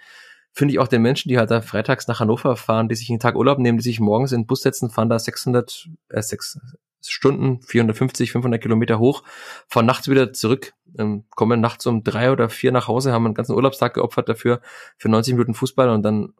[0.56, 3.20] finde ich auch den Menschen, die halt da freitags nach Hannover fahren, die sich einen
[3.20, 6.60] Tag Urlaub nehmen, die sich morgens in den Bus setzen, fahren da 600, äh, 6,
[7.02, 9.22] Stunden, 450, 500 Kilometer hoch,
[9.68, 13.34] fahren nachts wieder zurück, ähm, kommen nachts um drei oder vier nach Hause, haben einen
[13.34, 14.62] ganzen Urlaubstag geopfert dafür,
[14.96, 16.32] für 90 Minuten Fußball und dann,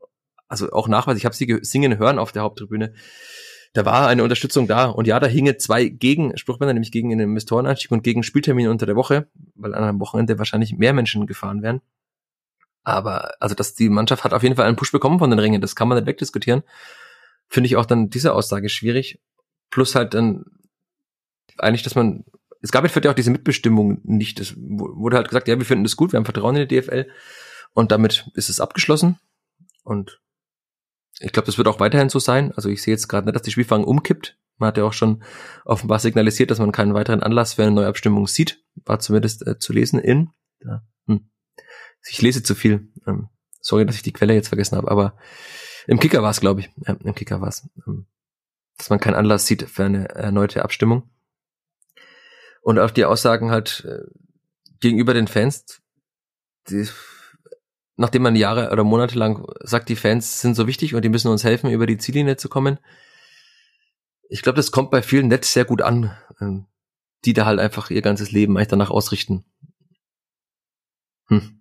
[0.49, 2.95] also auch nachweis, ich habe sie singen hören auf der Haupttribüne,
[3.75, 4.87] da war eine Unterstützung da.
[4.87, 8.87] Und ja, da hinge zwei gegen Spruchbänder, nämlich gegen den Investorenanstieg und gegen Spieltermine unter
[8.87, 11.83] der Woche, weil an einem Wochenende wahrscheinlich mehr Menschen gefahren wären.
[12.87, 15.61] Aber also, dass die Mannschaft hat auf jeden Fall einen Push bekommen von den Ringen,
[15.61, 16.63] das kann man nicht wegdiskutieren.
[17.49, 19.21] Finde ich auch dann diese Aussage schwierig.
[19.71, 20.45] Plus halt dann
[21.59, 22.25] eigentlich, dass man,
[22.63, 24.39] es gab jetzt ja auch diese Mitbestimmung nicht.
[24.39, 27.11] Es wurde halt gesagt, ja, wir finden das gut, wir haben Vertrauen in die DFL
[27.75, 29.19] und damit ist es abgeschlossen.
[29.83, 30.21] Und
[31.19, 32.53] ich glaube, das wird auch weiterhin so sein.
[32.53, 34.39] Also ich sehe jetzt gerade nicht, dass die Spielfang umkippt.
[34.59, 35.25] Man hat ja auch schon
[35.65, 38.63] offenbar signalisiert, dass man keinen weiteren Anlass für eine Neuabstimmung sieht.
[38.85, 40.31] War zumindest äh, zu lesen in.
[40.65, 41.29] Ja, hm.
[42.09, 42.89] Ich lese zu viel.
[43.07, 43.29] Ähm,
[43.61, 45.17] sorry, dass ich die Quelle jetzt vergessen habe, aber
[45.87, 46.71] im Kicker war es, glaube ich.
[46.87, 47.69] Ja, im Kicker war es.
[47.87, 48.07] Ähm,
[48.77, 51.11] dass man keinen Anlass sieht für eine erneute Abstimmung.
[52.63, 54.03] Und auch die Aussagen halt äh,
[54.81, 55.81] gegenüber den Fans,
[56.69, 56.87] die,
[57.97, 61.31] nachdem man Jahre oder Monate lang sagt, die Fans sind so wichtig und die müssen
[61.31, 62.79] uns helfen, über die Ziellinie zu kommen.
[64.29, 66.67] Ich glaube, das kommt bei vielen nett sehr gut an, ähm,
[67.25, 69.45] die da halt einfach ihr ganzes Leben eigentlich danach ausrichten.
[71.29, 71.61] Hm.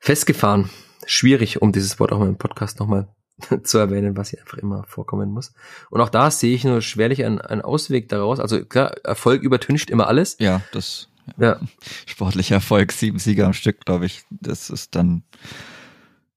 [0.00, 0.70] Festgefahren.
[1.06, 3.08] Schwierig, um dieses Wort auch mal im Podcast nochmal
[3.62, 5.52] zu erwähnen, was hier einfach immer vorkommen muss.
[5.90, 8.40] Und auch da sehe ich nur schwerlich einen, einen Ausweg daraus.
[8.40, 10.36] Also klar, Erfolg übertüncht immer alles.
[10.40, 11.60] Ja, das ja.
[12.06, 14.22] sportlicher Erfolg, sieben Sieger am Stück, glaube ich.
[14.30, 15.22] Das ist dann,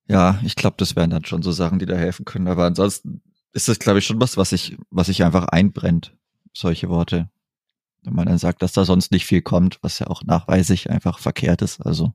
[0.08, 2.48] ja, ich glaube, das wären dann schon so Sachen, die da helfen können.
[2.48, 3.22] Aber ansonsten
[3.54, 6.16] ist das, glaube ich, schon was, was sich, was sich einfach einbrennt,
[6.54, 7.30] solche Worte.
[8.04, 11.20] Wenn man dann sagt, dass da sonst nicht viel kommt, was ja auch nachweislich einfach
[11.20, 11.80] verkehrt ist.
[11.80, 12.14] Also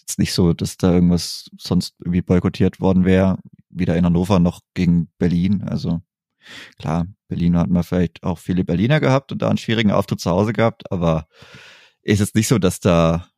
[0.00, 3.38] jetzt nicht so, dass da irgendwas sonst irgendwie boykottiert worden wäre,
[3.70, 5.62] weder in Hannover noch gegen Berlin.
[5.62, 6.02] Also
[6.78, 10.30] klar, Berlin hat man vielleicht auch viele Berliner gehabt und da einen schwierigen Auftritt zu
[10.30, 11.26] Hause gehabt, aber
[12.02, 13.28] ist es nicht so, dass da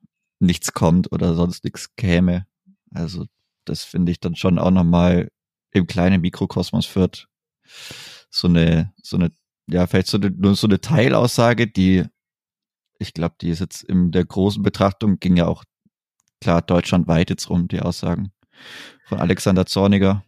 [0.40, 2.46] nichts kommt oder sonst nichts käme.
[2.92, 3.26] Also
[3.64, 5.30] das finde ich dann schon auch nochmal
[5.72, 7.28] im kleinen Mikrokosmos führt.
[8.30, 9.30] So eine, so eine,
[9.66, 12.04] ja, vielleicht so eine, nur so eine Teilaussage, die,
[12.98, 15.64] ich glaube, die ist jetzt in der großen Betrachtung, ging ja auch
[16.44, 18.30] klar deutschlandweit jetzt rum, die Aussagen
[19.06, 20.22] von Alexander Zorniger.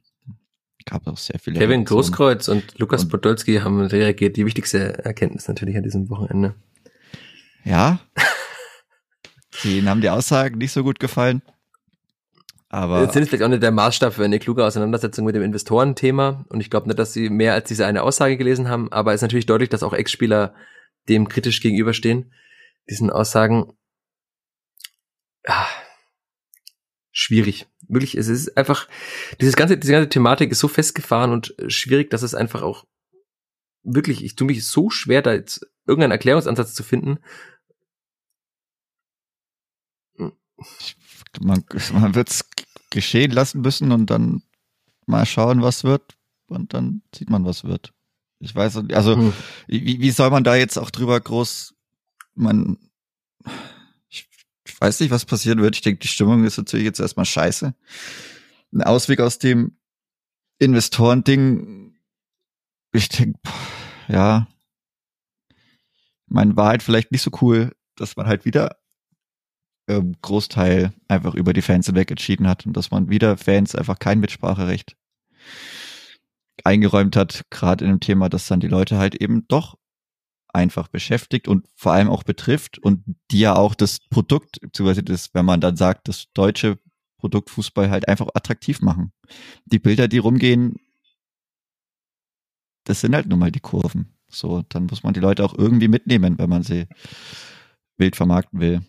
[0.87, 1.59] Gab auch sehr viele.
[1.59, 4.37] Kevin Großkreuz und Lukas und, Podolski haben reagiert.
[4.37, 6.55] Die wichtigste Erkenntnis natürlich an diesem Wochenende.
[7.65, 7.99] Ja.
[9.65, 11.43] Denen haben die Aussagen nicht so gut gefallen.
[12.69, 16.45] Aber Jetzt sind vielleicht auch nicht der Maßstab für eine kluge Auseinandersetzung mit dem Investorenthema.
[16.49, 18.91] Und ich glaube nicht, dass sie mehr als diese eine Aussage gelesen haben.
[18.93, 20.55] Aber es ist natürlich deutlich, dass auch Ex-Spieler
[21.09, 22.33] dem kritisch gegenüberstehen.
[22.89, 23.73] Diesen Aussagen.
[27.17, 27.67] Schwierig.
[27.89, 28.89] Wirklich, es ist einfach,
[29.41, 32.85] dieses ganze, diese ganze Thematik ist so festgefahren und schwierig, dass es einfach auch
[33.83, 37.19] wirklich, ich tue mich so schwer, da jetzt irgendeinen Erklärungsansatz zu finden.
[41.41, 42.45] Man, man wird es
[42.91, 44.43] geschehen lassen müssen und dann
[45.07, 46.19] mal schauen, was wird.
[46.49, 47.95] Und dann sieht man, was wird.
[48.41, 49.33] Ich weiß, also hm.
[49.69, 51.75] wie, wie soll man da jetzt auch drüber groß,
[52.35, 52.77] man,
[54.81, 55.77] weiß nicht, was passieren wird.
[55.77, 57.75] Ich denke, die Stimmung ist natürlich jetzt erstmal scheiße.
[58.73, 59.77] Ein Ausweg aus dem
[60.59, 61.95] Investorending,
[62.93, 63.39] ich denke,
[64.09, 64.47] ja,
[66.27, 68.77] mein war halt vielleicht nicht so cool, dass man halt wieder
[69.89, 73.99] ähm, Großteil einfach über die Fans hinweg entschieden hat und dass man wieder Fans einfach
[73.99, 74.97] kein Mitspracherecht
[76.65, 79.77] eingeräumt hat, gerade in dem Thema, dass dann die Leute halt eben doch
[80.57, 85.35] einfach beschäftigt und vor allem auch betrifft und die ja auch das Produkt, beziehungsweise das,
[85.35, 86.79] wenn man dann sagt, das deutsche
[87.19, 89.13] Produkt Fußball halt einfach attraktiv machen.
[89.67, 90.77] Die Bilder, die rumgehen,
[92.85, 94.17] das sind halt nun mal die Kurven.
[94.29, 96.87] So, dann muss man die Leute auch irgendwie mitnehmen, wenn man sie
[97.97, 98.81] wild vermarkten will.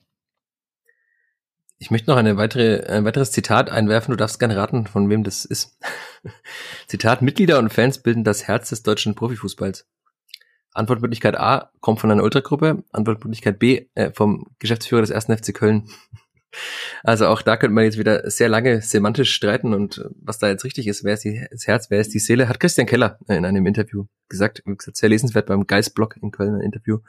[1.80, 4.12] Ich möchte noch eine weitere, ein weiteres Zitat einwerfen.
[4.12, 5.78] Du darfst gerne raten, von wem das ist.
[6.88, 9.88] Zitat, Mitglieder und Fans bilden das Herz des deutschen Profifußballs.
[10.78, 15.90] Antwortmöglichkeit A kommt von einer Ultragruppe, Antwortmöglichkeit B äh, vom Geschäftsführer des ersten FC Köln.
[17.04, 20.48] Also auch da könnte man jetzt wieder sehr lange semantisch streiten und äh, was da
[20.48, 23.20] jetzt richtig ist, wer ist die, das Herz, wer ist die Seele, hat Christian Keller
[23.28, 27.00] in einem Interview gesagt, gesagt, sehr lesenswert beim Geistblog in Köln ein Interview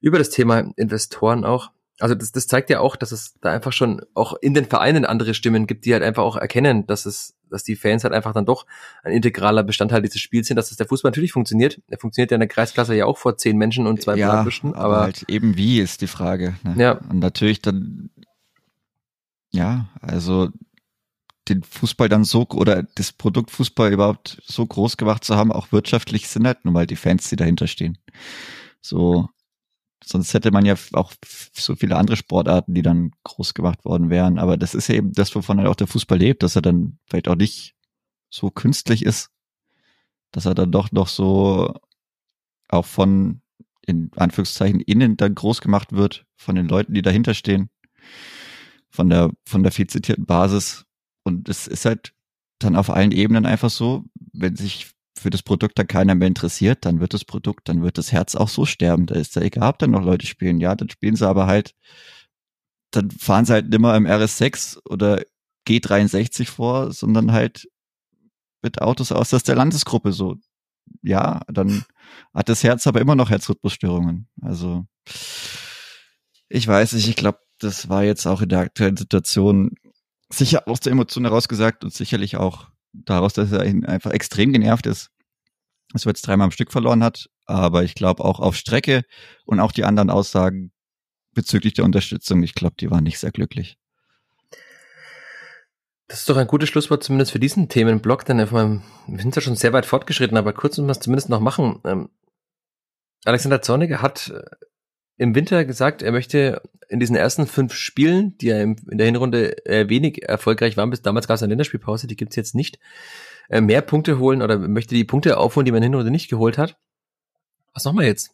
[0.00, 3.72] über das Thema Investoren auch also das, das zeigt ja auch, dass es da einfach
[3.72, 7.36] schon auch in den Vereinen andere Stimmen gibt, die halt einfach auch erkennen, dass es,
[7.50, 8.66] dass die Fans halt einfach dann doch
[9.02, 11.80] ein integraler Bestandteil dieses Spiels sind, dass es der Fußball natürlich funktioniert.
[11.88, 14.50] Er funktioniert ja in der Kreisklasse ja auch vor zehn Menschen und zwei ja, aber,
[14.74, 16.54] aber halt eben wie ist die Frage.
[16.62, 16.74] Ne?
[16.78, 16.92] Ja.
[16.92, 18.10] Und natürlich dann,
[19.50, 20.48] ja, also
[21.48, 25.72] den Fußball dann so oder das Produkt Fußball überhaupt so groß gemacht zu haben, auch
[25.72, 27.98] wirtschaftlich sind halt nun mal die Fans, die dahinter stehen.
[28.80, 29.28] So,
[30.04, 31.12] Sonst hätte man ja auch
[31.52, 34.38] so viele andere Sportarten, die dann groß gemacht worden wären.
[34.38, 36.98] Aber das ist ja eben das, wovon halt auch der Fußball lebt, dass er dann
[37.06, 37.74] vielleicht auch nicht
[38.30, 39.30] so künstlich ist,
[40.30, 41.74] dass er dann doch noch so
[42.68, 43.42] auch von
[43.86, 47.70] in Anführungszeichen innen dann groß gemacht wird, von den Leuten, die dahinter stehen,
[48.88, 50.86] von der, von der viel zitierten Basis.
[51.24, 52.12] Und es ist halt
[52.58, 56.84] dann auf allen Ebenen einfach so, wenn sich für das Produkt dann keiner mehr interessiert,
[56.84, 59.06] dann wird das Produkt, dann wird das Herz auch so sterben.
[59.06, 60.60] Da ist ja egal, ob dann noch Leute spielen.
[60.60, 61.74] Ja, dann spielen sie aber halt,
[62.90, 65.22] dann fahren sie halt nimmer im RS6 oder
[65.68, 67.68] G63 vor, sondern halt
[68.62, 70.36] mit Autos aus der Landesgruppe so.
[71.02, 71.84] Ja, dann
[72.34, 74.28] hat das Herz aber immer noch Herzrhythmusstörungen.
[74.40, 74.86] Also
[76.48, 79.74] ich weiß nicht, ich glaube, das war jetzt auch in der aktuellen Situation
[80.32, 84.86] sicher aus der Emotion heraus gesagt und sicherlich auch daraus, dass er einfach extrem genervt
[84.86, 85.10] ist,
[85.92, 87.28] dass er jetzt dreimal am Stück verloren hat.
[87.46, 89.02] Aber ich glaube auch auf Strecke
[89.44, 90.72] und auch die anderen Aussagen
[91.32, 93.76] bezüglich der Unterstützung, ich glaube, die waren nicht sehr glücklich.
[96.08, 98.82] Das ist doch ein gutes Schlusswort zumindest für diesen Themenblock, denn wir
[99.22, 101.78] sind ja schon sehr weit fortgeschritten, aber kurz müssen wir es zumindest noch machen.
[101.84, 102.10] Ähm,
[103.24, 104.42] Alexander Zorniger hat äh,
[105.20, 109.66] im Winter gesagt, er möchte in diesen ersten fünf Spielen, die er in der Hinrunde
[109.66, 112.78] äh, wenig erfolgreich waren, bis damals gab es eine Länderspielpause, die gibt's jetzt nicht,
[113.50, 116.30] äh, mehr Punkte holen oder möchte die Punkte aufholen, die man in der Hinrunde nicht
[116.30, 116.78] geholt hat.
[117.74, 118.30] Was machen wir jetzt?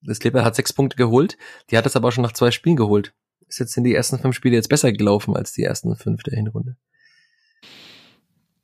[0.00, 1.36] Das Kleber hat sechs Punkte geholt,
[1.70, 3.12] die hat es aber auch schon nach zwei Spielen geholt.
[3.46, 6.36] Ist jetzt in die ersten fünf Spiele jetzt besser gelaufen als die ersten fünf der
[6.36, 6.76] Hinrunde.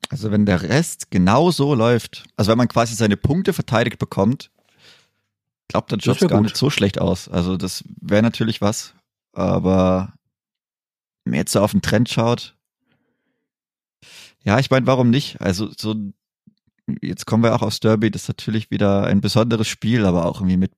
[0.09, 4.49] Also wenn der Rest genau so läuft, also wenn man quasi seine Punkte verteidigt bekommt,
[5.67, 7.27] glaubt dann schaut gar nicht so schlecht aus.
[7.27, 8.93] Also das wäre natürlich was,
[9.33, 10.13] aber
[11.23, 12.55] wenn man jetzt so auf den Trend schaut,
[14.43, 15.41] ja, ich meine, warum nicht?
[15.41, 15.95] Also so,
[17.01, 20.39] jetzt kommen wir auch aufs Derby, das ist natürlich wieder ein besonderes Spiel, aber auch
[20.39, 20.71] irgendwie mit,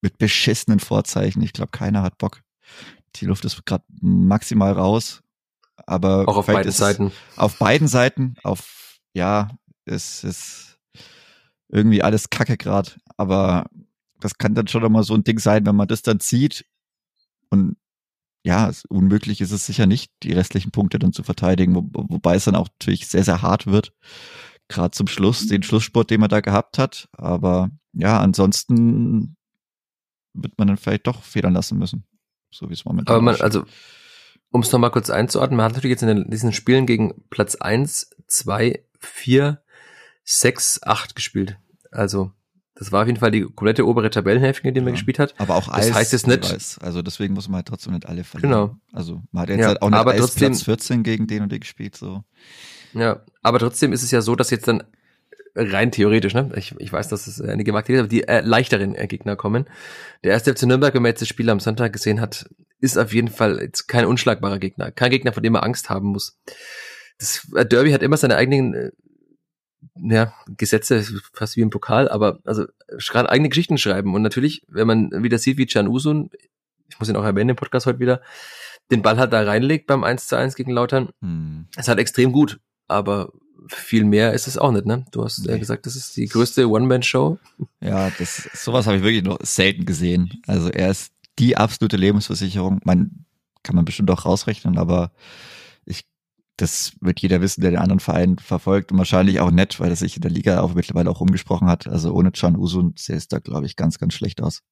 [0.00, 1.42] mit beschissenen Vorzeichen.
[1.42, 2.42] Ich glaube, keiner hat Bock.
[3.16, 5.22] Die Luft ist gerade maximal raus.
[5.84, 7.12] Aber auch auf beiden Seiten.
[7.36, 9.50] Auf beiden Seiten, auf ja,
[9.84, 10.78] es ist
[11.68, 12.92] irgendwie alles Kacke gerade.
[13.16, 13.66] Aber
[14.22, 16.64] das kann dann schon mal so ein Ding sein, wenn man das dann zieht
[17.50, 17.76] und
[18.44, 22.34] ja, es, unmöglich ist es sicher nicht, die restlichen Punkte dann zu verteidigen, wo, wobei
[22.34, 23.92] es dann auch natürlich sehr, sehr hart wird.
[24.68, 27.08] Gerade zum Schluss, den Schlusssport, den man da gehabt hat.
[27.12, 29.36] Aber ja, ansonsten
[30.34, 32.04] wird man dann vielleicht doch federn lassen müssen.
[32.50, 33.64] So wie es momentan Aber man, also,
[34.50, 37.54] um es nochmal kurz einzuordnen, man hat natürlich jetzt in den, diesen Spielen gegen Platz
[37.54, 39.62] eins, zwei, vier,
[40.24, 41.58] sechs, acht gespielt.
[41.90, 42.32] Also
[42.74, 45.34] das war auf jeden Fall die komplette obere Tabellenhälfte, in der ja, man gespielt hat.
[45.38, 46.50] Aber auch das Eis heißt es nicht.
[46.50, 46.78] Weiß.
[46.80, 48.50] Also deswegen muss man halt trotzdem nicht alle verlieren.
[48.50, 48.76] Genau.
[48.92, 51.52] Also man hat jetzt ja, halt auch nicht aber trotzdem, Platz 14 gegen den und
[51.52, 52.24] den gespielt, so.
[52.94, 54.84] Ja, aber trotzdem ist es ja so, dass jetzt dann
[55.54, 56.50] rein theoretisch, ne?
[56.56, 59.66] Ich, ich weiß, dass es eine gewagte ist, aber die äh, leichteren äh, Gegner kommen.
[60.24, 62.48] Der erste FC Nürnberg, wenn man jetzt das Spiel am Sonntag gesehen hat,
[62.80, 64.90] ist auf jeden Fall jetzt kein unschlagbarer Gegner.
[64.90, 66.38] Kein Gegner, vor dem man Angst haben muss.
[67.18, 68.90] Das äh, Derby hat immer seine eigenen äh,
[69.94, 72.66] ja, Gesetze, fast wie im Pokal, aber also
[73.14, 74.14] eigene Geschichten schreiben.
[74.14, 76.30] Und natürlich, wenn man wieder sieht, wie Can Usun,
[76.88, 78.22] ich muss ihn auch erwähnen im Podcast heute wieder,
[78.90, 81.66] den Ball halt da reinlegt beim 1 zu 1 gegen Lautern, hm.
[81.76, 82.60] ist halt extrem gut.
[82.88, 83.32] Aber
[83.68, 85.04] viel mehr ist es auch nicht, ne?
[85.12, 85.52] Du hast nee.
[85.52, 87.38] ja gesagt, das ist die größte One-Man-Show.
[87.80, 90.42] Ja, das, sowas habe ich wirklich noch selten gesehen.
[90.46, 92.80] Also er ist die absolute Lebensversicherung.
[92.84, 93.24] Man
[93.62, 95.12] kann man bestimmt auch rausrechnen, aber
[96.56, 99.96] das wird jeder wissen, der den anderen Verein verfolgt und wahrscheinlich auch nett, weil er
[99.96, 101.86] sich in der Liga auch mittlerweile auch umgesprochen hat.
[101.86, 104.62] Also ohne Can Usun sähe es da, glaube ich, ganz, ganz schlecht aus.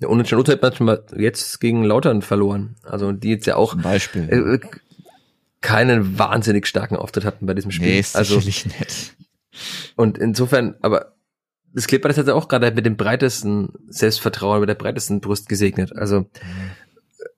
[0.00, 2.76] Ja, ohne Can Usun hat man jetzt gegen Lautern verloren.
[2.82, 4.28] Also die jetzt ja auch Zum Beispiel.
[4.28, 4.60] Äh,
[5.60, 7.88] keinen wahnsinnig starken Auftritt hatten bei diesem Spiel.
[7.88, 9.16] Nee, ist also nett.
[9.96, 11.14] Und insofern, aber
[11.72, 15.94] das Clipper ist jetzt auch gerade mit dem breitesten Selbstvertrauen, mit der breitesten Brust gesegnet.
[15.96, 16.26] Also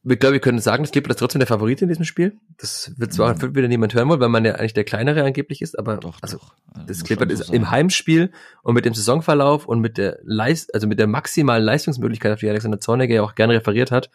[0.03, 2.39] ich glaube, wir können sagen, das Clippers ist trotzdem der Favorit in diesem Spiel.
[2.57, 3.55] Das wird zwar mhm.
[3.55, 6.39] wieder niemand hören wollen, weil man ja eigentlich der kleinere angeblich ist, aber doch, also,
[6.39, 6.55] doch.
[6.73, 8.31] Also, das Clippers ist im Heimspiel
[8.63, 12.49] und mit dem Saisonverlauf und mit der Leist also mit der maximalen Leistungsmöglichkeit, auf die
[12.49, 14.11] Alexander Zorniger ja auch gerne referiert hat,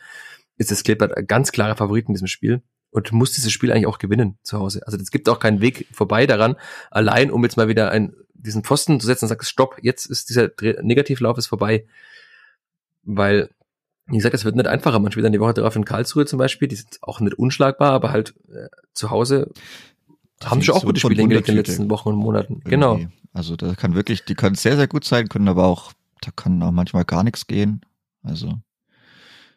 [0.58, 3.88] ist das Clippers ein ganz klarer Favorit in diesem Spiel und muss dieses Spiel eigentlich
[3.88, 4.82] auch gewinnen zu Hause.
[4.88, 6.56] Also es gibt auch keinen Weg vorbei daran,
[6.90, 10.30] allein um jetzt mal wieder einen, diesen Pfosten zu setzen und sagt, stopp, jetzt ist
[10.30, 10.50] dieser
[10.82, 11.86] Negativlauf ist vorbei.
[13.04, 13.50] Weil
[14.08, 15.00] wie gesagt, es wird nicht einfacher.
[15.00, 16.68] Man spielt dann die Woche darauf in Karlsruhe zum Beispiel.
[16.68, 19.52] Die sind auch nicht unschlagbar, aber halt äh, zu Hause
[20.40, 22.56] das haben schon auch gute Spiele hingelegt in den letzten Wochen und Monaten.
[22.56, 22.70] Irgendwie.
[22.70, 23.00] Genau.
[23.34, 26.62] Also da kann wirklich, die können sehr, sehr gut sein, können aber auch, da kann
[26.62, 27.82] auch manchmal gar nichts gehen.
[28.24, 28.60] Also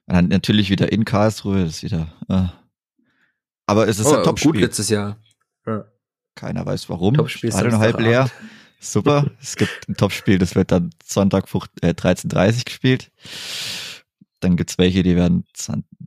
[0.06, 2.08] dann natürlich wieder in Karlsruhe, das ist wieder.
[2.28, 2.46] Äh.
[3.66, 4.52] Aber es ist oh, ein Topspiel.
[4.52, 5.18] Gut letztes Jahr.
[5.66, 5.84] Ja.
[6.34, 7.14] Keiner weiß warum.
[7.14, 8.30] Topspiel ist halb leer.
[8.80, 9.26] Super.
[9.40, 13.10] es gibt ein Topspiel, das wird dann Sonntag äh, 13.30 gespielt.
[14.40, 15.44] Dann gibt's welche, die werden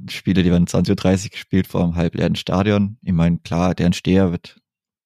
[0.10, 2.98] Spiele, die werden 20.30 Uhr gespielt vor einem halbleeren Stadion.
[3.04, 4.62] Ich meine, klar, der Entsteher wird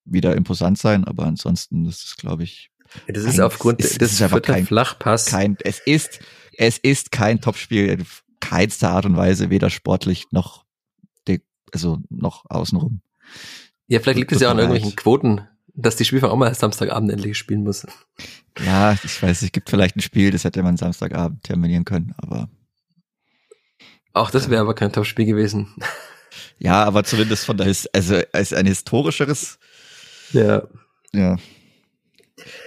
[0.06, 2.72] wieder imposant sein, aber ansonsten ist es, glaube ich.
[3.08, 5.26] das ist ein, aufgrund des ist kein Flachpass.
[5.26, 6.20] Kein, es ist,
[6.58, 8.06] es ist kein Topspiel in
[8.40, 10.66] keinster Art und Weise, weder sportlich noch,
[11.72, 13.02] also noch außenrum.
[13.88, 15.42] Ja, vielleicht liegt es ja auch an irgendwelchen Quoten,
[15.74, 17.86] dass die Spielfang auch mal Samstagabend endlich spielen muss.
[18.64, 22.50] Ja, ich weiß, es gibt vielleicht ein Spiel, das hätte man Samstagabend terminieren können, aber
[24.16, 25.74] auch das wäre aber kein Top-Spiel gewesen.
[26.58, 29.60] Ja, aber zumindest von der, His also als ein historischeres.
[30.32, 30.64] Ja.
[31.14, 31.38] Ja.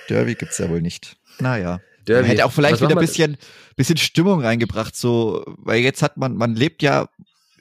[0.09, 1.17] Derby gibt's ja wohl nicht.
[1.39, 1.81] Naja.
[2.07, 2.29] Derby.
[2.29, 3.37] Hätte auch vielleicht wieder ein bisschen,
[3.77, 7.09] bisschen Stimmung reingebracht, so, weil jetzt hat man, man lebt ja,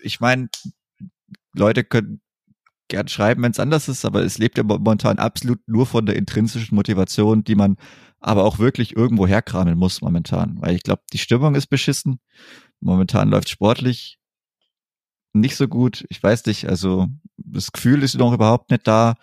[0.01, 0.49] ich meine,
[1.53, 2.21] Leute können
[2.87, 6.15] gern schreiben, wenn es anders ist, aber es lebt ja momentan absolut nur von der
[6.15, 7.77] intrinsischen Motivation, die man
[8.19, 10.57] aber auch wirklich irgendwo herkramen muss momentan.
[10.59, 12.19] Weil ich glaube, die Stimmung ist beschissen.
[12.79, 14.19] Momentan läuft sportlich
[15.33, 16.05] nicht so gut.
[16.09, 17.07] Ich weiß nicht, also
[17.37, 19.15] das Gefühl ist noch überhaupt nicht da.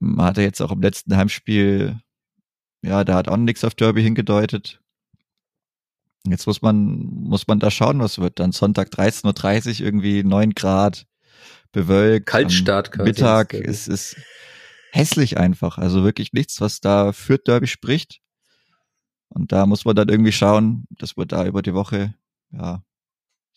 [0.00, 2.00] Man hatte jetzt auch im letzten Heimspiel,
[2.82, 4.80] ja, da hat auch nichts auf Derby hingedeutet.
[6.26, 8.38] Jetzt muss man, muss man da schauen, was wird.
[8.38, 11.06] Dann Sonntag 13.30 Uhr irgendwie 9 Grad,
[11.72, 12.26] bewölkt.
[12.26, 13.08] Kaltstart quasi.
[13.08, 14.16] Mittag, es ist
[14.92, 15.78] hässlich einfach.
[15.78, 18.20] Also wirklich nichts, was da für Derby spricht.
[19.28, 22.14] Und da muss man dann irgendwie schauen, dass wir da über die Woche,
[22.52, 22.82] ja,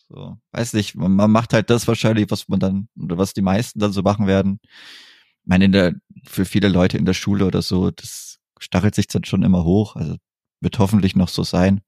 [0.08, 3.42] so, weiß nicht, man, man macht halt das wahrscheinlich, was man dann, oder was die
[3.42, 4.60] meisten dann so machen werden.
[4.64, 9.06] Ich meine, in der, für viele Leute in der Schule oder so, das stachelt sich
[9.06, 9.96] dann schon immer hoch.
[9.96, 10.16] Also
[10.60, 11.80] wird hoffentlich noch so sein.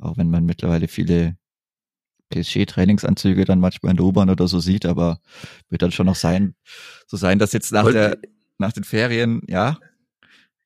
[0.00, 1.36] Auch wenn man mittlerweile viele
[2.30, 5.20] PSG-Trainingsanzüge dann manchmal in der U-Bahn oder so sieht, aber
[5.68, 6.54] wird dann schon noch sein,
[7.06, 8.18] so sein, dass jetzt nach der,
[8.58, 9.78] nach den Ferien, ja.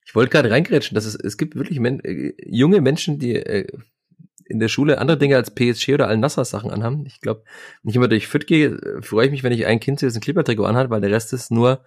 [0.07, 3.67] Ich wollte gerade reingrätschen, dass es, es gibt wirklich men äh, junge Menschen, die äh,
[4.49, 7.05] in der Schule andere Dinge als PSG oder Al-Nassr-Sachen anhaben.
[7.07, 7.43] Ich glaube,
[7.83, 10.15] wenn ich immer durch Fit gehe, äh, freue ich mich, wenn ich ein Kind jetzt
[10.15, 11.83] ein Clipper-Trikot anhat, weil der Rest ist nur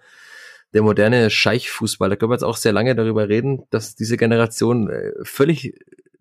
[0.72, 2.10] der moderne Scheichfußball.
[2.10, 5.74] Da können wir jetzt auch sehr lange darüber reden, dass diese Generation äh, völlig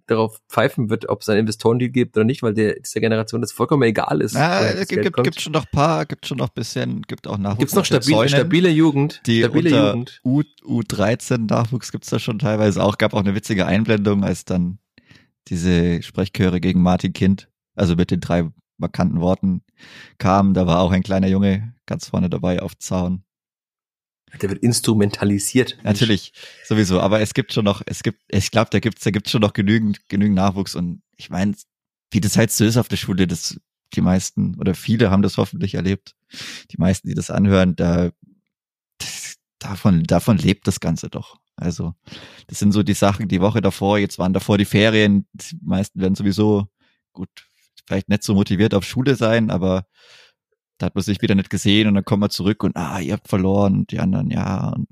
[0.10, 3.52] darauf pfeifen wird, ob es einen Investorendeal gibt oder nicht, weil der, dieser Generation das
[3.52, 4.34] vollkommen egal ist.
[4.34, 7.60] Ja, es gibt, gibt schon noch paar, gibt schon noch bisschen, gibt auch Nachwuchs.
[7.60, 9.22] Gibt's noch stabile, stabile Jugend?
[9.26, 10.20] Die stabile Jugend.
[10.26, 12.98] U, U13 Nachwuchs gibt's da schon teilweise auch.
[12.98, 14.80] Gab auch eine witzige Einblendung, als dann
[15.50, 19.62] diese Sprechchöre gegen Martin Kind, also mit den drei markanten Worten
[20.18, 20.54] kamen.
[20.54, 23.24] Da war auch ein kleiner Junge ganz vorne dabei auf Zaun.
[24.42, 25.78] Der wird instrumentalisiert.
[25.84, 26.34] Natürlich,
[26.64, 27.00] sowieso.
[27.02, 29.54] Aber es gibt schon noch, es gibt, ich glaube, da gibt's, da gibt's schon noch
[29.54, 30.76] genügend, genügend Nachwuchs.
[30.76, 31.56] Und ich meine,
[32.12, 33.60] wie das halt so ist auf der Schule, das,
[33.96, 36.16] die meisten oder viele haben das hoffentlich erlebt.
[36.72, 38.12] Die meisten, die das anhören, da,
[39.00, 41.38] das, davon, davon lebt das Ganze doch.
[41.60, 41.94] Also,
[42.48, 45.28] das sind so die Sachen, die Woche davor, jetzt waren davor die Ferien.
[45.34, 46.68] Die meisten werden sowieso,
[47.14, 47.30] gut,
[47.86, 49.86] vielleicht nicht so motiviert auf Schule sein, aber
[50.78, 53.14] da hat man sich wieder nicht gesehen und dann kommt man zurück und ah, ihr
[53.14, 54.70] habt verloren und die anderen, ja.
[54.70, 54.88] Und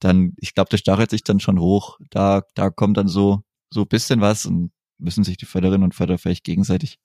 [0.00, 1.98] dann, ich glaube, das stachelt sich dann schon hoch.
[2.10, 6.18] Da, da kommt dann so, so bisschen was und müssen sich die Förderinnen und Förderer
[6.18, 6.98] vielleicht gegenseitig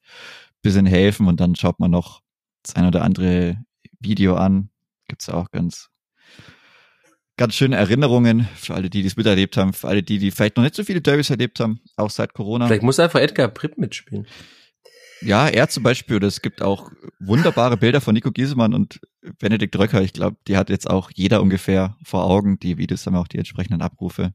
[0.62, 2.22] bisschen helfen und dann schaut man noch
[2.64, 3.64] das ein oder andere
[4.00, 4.70] Video an.
[5.08, 5.89] Gibt's auch ganz,
[7.38, 10.63] ganz schöne Erinnerungen für alle, die dies miterlebt haben, für alle, die, die vielleicht noch
[10.63, 12.67] nicht so viele Derbys erlebt haben, auch seit Corona.
[12.67, 14.25] Vielleicht muss einfach Edgar Pripp mitspielen.
[15.21, 18.99] Ja, er zum Beispiel, oder es gibt auch wunderbare Bilder von Nico Giesemann und
[19.39, 20.01] Benedikt Röcker.
[20.01, 22.59] Ich glaube, die hat jetzt auch jeder ungefähr vor Augen.
[22.59, 24.33] Die Videos haben auch die entsprechenden Abrufe.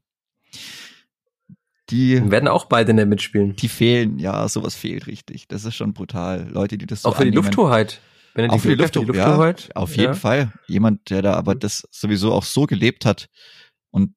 [1.89, 3.55] Die werden auch beide nicht mitspielen.
[3.57, 5.47] Die fehlen, ja, sowas fehlt richtig.
[5.47, 6.49] Das ist schon brutal.
[6.49, 7.33] Leute, die das so Auch für annehmen.
[7.33, 8.01] die Lufthoheit.
[8.33, 9.69] Benedikt auch für die, Luft, die Lufthoheit.
[9.69, 10.13] Ja, auf jeden ja.
[10.13, 10.53] Fall.
[10.67, 13.27] Jemand, der da aber das sowieso auch so gelebt hat
[13.91, 14.13] und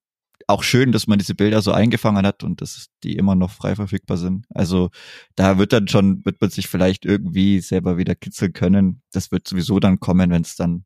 [0.46, 3.74] auch schön, dass man diese Bilder so eingefangen hat und dass die immer noch frei
[3.74, 4.46] verfügbar sind.
[4.54, 4.90] Also
[5.36, 9.02] da wird dann schon, wird man sich vielleicht irgendwie selber wieder kitzeln können.
[9.12, 10.84] Das wird sowieso dann kommen, wenn es dann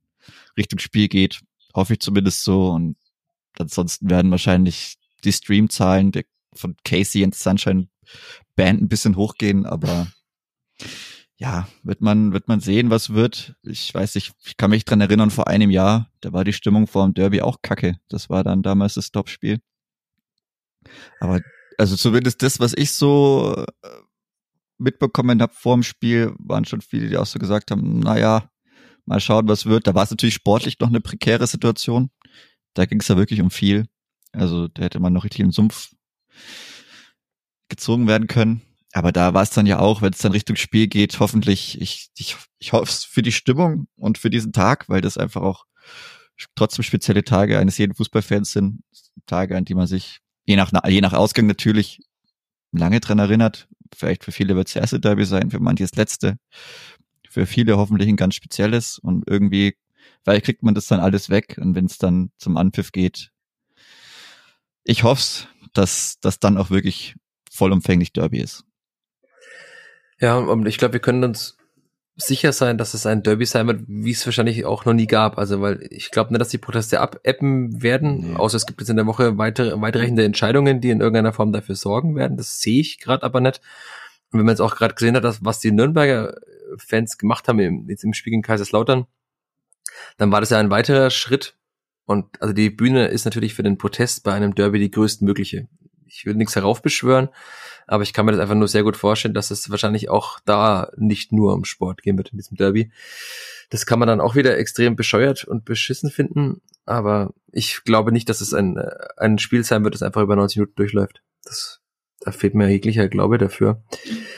[0.56, 1.40] Richtung Spiel geht.
[1.74, 2.70] Hoffe ich zumindest so.
[2.70, 2.96] Und
[3.58, 6.12] ansonsten werden wahrscheinlich die Streamzahlen
[6.54, 7.88] von Casey and Sunshine
[8.56, 10.08] Band ein bisschen hochgehen, aber
[11.38, 13.54] ja, wird man, wird man sehen, was wird.
[13.62, 16.88] Ich weiß nicht, ich kann mich dran erinnern, vor einem Jahr, da war die Stimmung
[16.88, 17.96] vor dem Derby auch kacke.
[18.08, 19.60] Das war dann damals das Topspiel.
[21.20, 21.40] Aber,
[21.78, 23.88] also zumindest das, was ich so äh,
[24.78, 28.50] mitbekommen habe vor dem Spiel, waren schon viele, die auch so gesagt haben, naja,
[29.04, 29.86] mal schauen, was wird.
[29.86, 32.10] Da war es natürlich sportlich noch eine prekäre Situation.
[32.74, 33.86] Da ging es ja wirklich um viel.
[34.32, 35.92] Also da hätte man noch richtig im Sumpf
[37.68, 38.62] gezogen werden können
[38.92, 42.08] aber da war es dann ja auch, wenn es dann Richtung Spiel geht, hoffentlich, ich,
[42.16, 45.66] ich, ich hoffe es für die Stimmung und für diesen Tag, weil das einfach auch
[46.54, 48.82] trotzdem spezielle Tage eines jeden Fußballfans sind,
[49.26, 52.00] Tage, an die man sich je nach, je nach Ausgang natürlich
[52.72, 53.68] lange dran erinnert.
[53.94, 56.38] Vielleicht für viele wird es erste Derby sein, für manche das letzte.
[57.28, 59.76] Für viele hoffentlich ein ganz spezielles und irgendwie,
[60.24, 63.30] weil kriegt man das dann alles weg und wenn es dann zum Anpfiff geht,
[64.84, 67.14] ich hoffe dass das dann auch wirklich
[67.50, 68.64] vollumfänglich Derby ist.
[70.20, 71.56] Ja, und ich glaube, wir können uns
[72.16, 75.38] sicher sein, dass es ein Derby sein wird, wie es wahrscheinlich auch noch nie gab.
[75.38, 78.36] Also, weil ich glaube nicht, dass die Proteste abappen werden, nee.
[78.36, 81.76] außer es gibt jetzt in der Woche weitere, weitreichende Entscheidungen, die in irgendeiner Form dafür
[81.76, 82.36] sorgen werden.
[82.36, 83.60] Das sehe ich gerade aber nicht.
[84.30, 86.34] Und wenn man jetzt auch gerade gesehen hat, dass, was die Nürnberger
[86.76, 89.06] Fans gemacht haben im, jetzt im Spiel gegen Kaiserslautern,
[90.16, 91.56] dann war das ja ein weiterer Schritt.
[92.04, 95.68] Und also die Bühne ist natürlich für den Protest bei einem Derby die größtmögliche.
[96.06, 97.28] Ich will nichts heraufbeschwören,
[97.88, 100.90] aber ich kann mir das einfach nur sehr gut vorstellen, dass es wahrscheinlich auch da
[100.96, 102.92] nicht nur um Sport gehen wird in diesem Derby.
[103.70, 108.28] Das kann man dann auch wieder extrem bescheuert und beschissen finden, aber ich glaube nicht,
[108.28, 108.78] dass es ein,
[109.16, 111.22] ein Spiel sein wird, das einfach über 90 Minuten durchläuft.
[111.44, 111.80] Das,
[112.20, 113.82] da fehlt mir jeglicher Glaube dafür.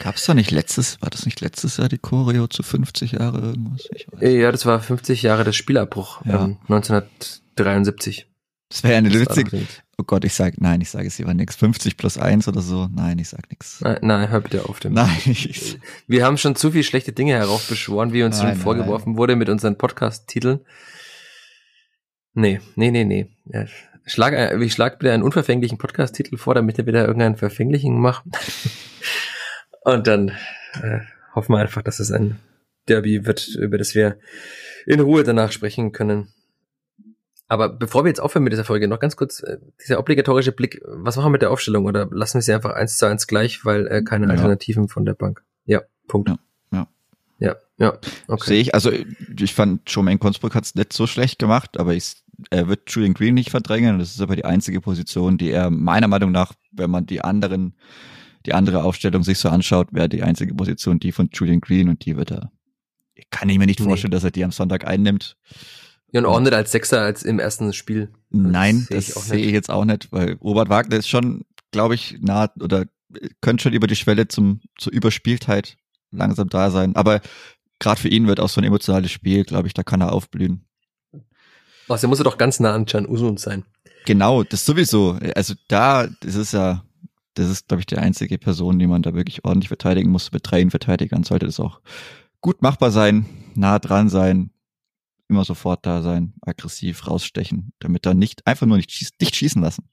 [0.01, 3.41] Gab es da nicht letztes, war das nicht letztes Jahr die Choreo zu 50 Jahre
[3.41, 3.89] irgendwas?
[4.21, 6.45] Ja, das war 50 Jahre des Spielabbruch, ja.
[6.45, 8.27] ähm, 1973.
[8.69, 9.67] Das wäre ja eine lustige.
[10.01, 11.57] Oh Gott, ich sag, nein, ich sage es lieber nix.
[11.57, 12.89] 50 plus 1 oder so.
[12.91, 13.83] Nein, ich sag nix.
[13.83, 14.95] Nein, nein hör bitte auf dem.
[14.95, 15.11] Nein.
[15.27, 19.19] Ich, wir haben schon zu viel schlechte Dinge heraufbeschworen, wie uns nein, schon vorgeworfen nein.
[19.19, 20.61] wurde mit unseren Podcast-Titeln.
[22.33, 23.29] Nee, nee, nee, nee.
[23.45, 23.67] Ja,
[24.07, 28.25] schlag, äh, ich schlag bitte einen unverfänglichen Podcast-Titel vor, damit er wieder irgendeinen verfänglichen macht.
[29.85, 30.31] Und dann
[30.83, 31.01] äh,
[31.35, 32.39] hoffen wir einfach, dass es ein
[32.89, 34.19] Derby wird, über das wir
[34.87, 36.33] in Ruhe danach sprechen können.
[37.51, 40.81] Aber bevor wir jetzt aufhören mit dieser Folge, noch ganz kurz äh, dieser obligatorische Blick.
[40.87, 41.85] Was machen wir mit der Aufstellung?
[41.85, 44.31] Oder lassen wir sie einfach eins zu eins gleich, weil äh, keine ja.
[44.31, 45.43] Alternativen von der Bank?
[45.65, 46.29] Ja, Punkt.
[46.29, 46.39] Ja,
[46.71, 46.87] ja.
[47.41, 47.99] Ja, ja
[48.29, 48.47] okay.
[48.47, 52.23] Sehe ich, also ich fand, Jermaine Konsburg hat es nicht so schlecht gemacht, aber ich,
[52.51, 53.99] er wird Julian Green nicht verdrängen.
[53.99, 57.75] Das ist aber die einzige Position, die er meiner Meinung nach, wenn man die anderen,
[58.47, 62.05] die andere Aufstellung sich so anschaut, wäre die einzige Position die von Julian Green und
[62.05, 62.53] die wird er.
[63.31, 64.17] Kann ich mir nicht vorstellen, nee.
[64.17, 65.37] dass er die am Sonntag einnimmt.
[66.13, 68.11] Ja, und auch nicht als Sechser als im ersten Spiel.
[68.31, 72.51] Nein, das sehe ich jetzt auch nicht, weil Robert Wagner ist schon, glaube ich, nah
[72.61, 72.87] oder
[73.41, 75.77] könnte schon über die Schwelle zum zur Überspieltheit
[76.11, 76.97] langsam da sein.
[76.97, 77.21] Aber
[77.79, 80.65] gerade für ihn wird auch so ein emotionales Spiel, glaube ich, da kann er aufblühen.
[81.89, 83.65] Also er muss ja doch ganz nah an Can Usun sein.
[84.07, 85.19] Genau, das sowieso.
[85.35, 86.85] Also da, das ist ja,
[87.35, 90.33] das ist, glaube ich, die einzige Person, die man da wirklich ordentlich verteidigen muss.
[90.33, 91.81] Mit drei Verteidigern sollte das auch
[92.41, 94.51] gut machbar sein, nah dran sein,
[95.31, 99.63] immer sofort da sein, aggressiv rausstechen, damit er nicht einfach nur nicht, schieß, nicht schießen
[99.63, 99.89] lassen.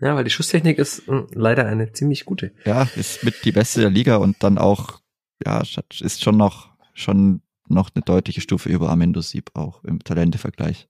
[0.00, 2.52] Ja, weil die Schusstechnik ist mh, hm, leider eine ziemlich gute.
[2.64, 5.00] Ja, ist mit die beste der Liga und dann auch,
[5.44, 5.62] ja,
[6.00, 10.88] ist schon noch, schon noch eine deutliche Stufe über Amendo Sieb auch im Talentevergleich.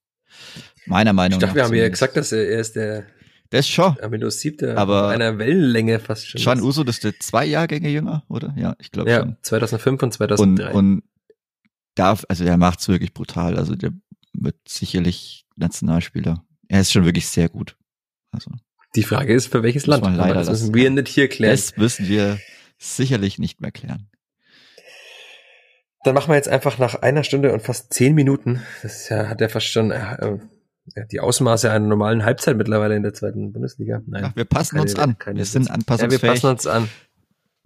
[0.87, 1.49] Meiner Meinung nach.
[1.49, 3.07] Ich dachte, wir haben ja gesagt, dass er, er ist der,
[3.53, 3.97] der ist schon.
[4.01, 6.41] Amendo Sieb, der aber einer Wellenlänge fast schon.
[6.41, 8.55] Can Uso, das ist der zwei Jahrgänge jünger, oder?
[8.57, 9.37] Ja, ich glaube ja, schon.
[9.43, 10.71] 2005 und 2003.
[10.71, 11.03] Und, und
[11.99, 13.57] darf, also er macht's wirklich brutal.
[13.57, 13.93] Also der
[14.33, 16.45] wird sicherlich Nationalspieler.
[16.69, 17.77] Er ist schon wirklich sehr gut.
[18.31, 18.51] Also.
[18.95, 20.05] Die Frage ist, für welches Land?
[20.17, 21.53] Leider das müssen wir nicht hier klären.
[21.53, 22.39] Das müssen wir
[22.79, 24.09] sicherlich nicht mehr klären.
[26.05, 29.41] Dann machen wir jetzt einfach nach einer Stunde und fast zehn Minuten, das ja, hat
[29.41, 30.39] ja fast schon äh,
[31.11, 34.03] die Ausmaße einer normalen Halbzeit mittlerweile in der zweiten Bundesliga.
[34.07, 35.17] Nein, ja, wir passen keine, uns an.
[35.35, 36.23] Wir sind anpassungsfähig.
[36.23, 36.89] Ja, wir passen uns an.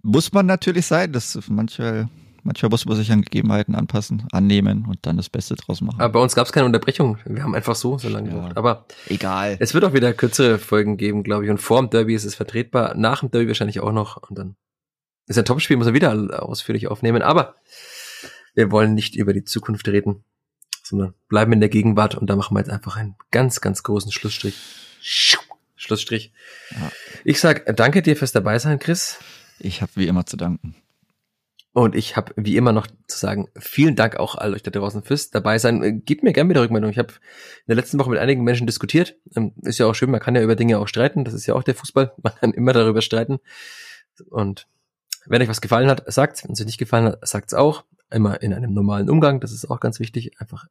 [0.01, 2.09] Muss man natürlich sein, das manchmal
[2.43, 6.01] Manchmal muss man sich an Gegebenheiten anpassen, annehmen und dann das Beste draus machen.
[6.01, 7.17] Aber bei uns gab es keine Unterbrechung.
[7.25, 8.35] Wir haben einfach so so lange ja.
[8.35, 8.57] gebraucht.
[8.57, 9.57] Aber egal.
[9.59, 11.51] Es wird auch wieder kürzere Folgen geben, glaube ich.
[11.51, 12.95] Und vor dem Derby ist es vertretbar.
[12.95, 14.17] Nach dem Derby wahrscheinlich auch noch.
[14.29, 14.55] Und dann
[15.27, 17.21] ist ein Topspiel, muss er wieder ausführlich aufnehmen.
[17.21, 17.55] Aber
[18.53, 20.23] wir wollen nicht über die Zukunft reden,
[20.83, 22.15] sondern bleiben in der Gegenwart.
[22.15, 24.55] Und da machen wir jetzt einfach einen ganz, ganz großen Schlussstrich.
[25.75, 26.31] Schlussstrich.
[26.71, 26.91] Ja.
[27.23, 29.19] Ich sag danke dir fürs Dabeisein, Chris.
[29.59, 30.75] Ich habe wie immer zu danken.
[31.73, 35.03] Und ich habe wie immer noch zu sagen, vielen Dank auch all euch da draußen
[35.03, 35.81] fürs dabei sein.
[35.83, 36.91] Äh, gebt mir gerne wieder Rückmeldung.
[36.91, 39.15] Ich habe in der letzten Woche mit einigen Menschen diskutiert.
[39.35, 41.23] Ähm, ist ja auch schön, man kann ja über Dinge auch streiten.
[41.23, 42.13] Das ist ja auch der Fußball.
[42.21, 43.39] Man kann immer darüber streiten.
[44.29, 44.67] Und
[45.25, 46.43] wenn euch was gefallen hat, sagt's.
[46.43, 47.85] Wenn es euch nicht gefallen hat, sagt's auch.
[48.09, 49.39] Immer in einem normalen Umgang.
[49.39, 50.31] Das ist auch ganz wichtig.
[50.39, 50.67] Einfach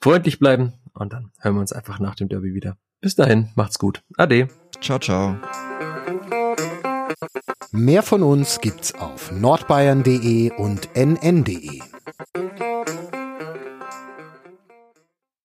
[0.00, 0.72] freundlich bleiben.
[0.94, 2.78] Und dann hören wir uns einfach nach dem Derby wieder.
[3.02, 4.02] Bis dahin, macht's gut.
[4.16, 4.48] Ade.
[4.80, 5.36] Ciao, ciao.
[7.72, 11.80] Mehr von uns gibt's auf nordbayern.de und nn.de.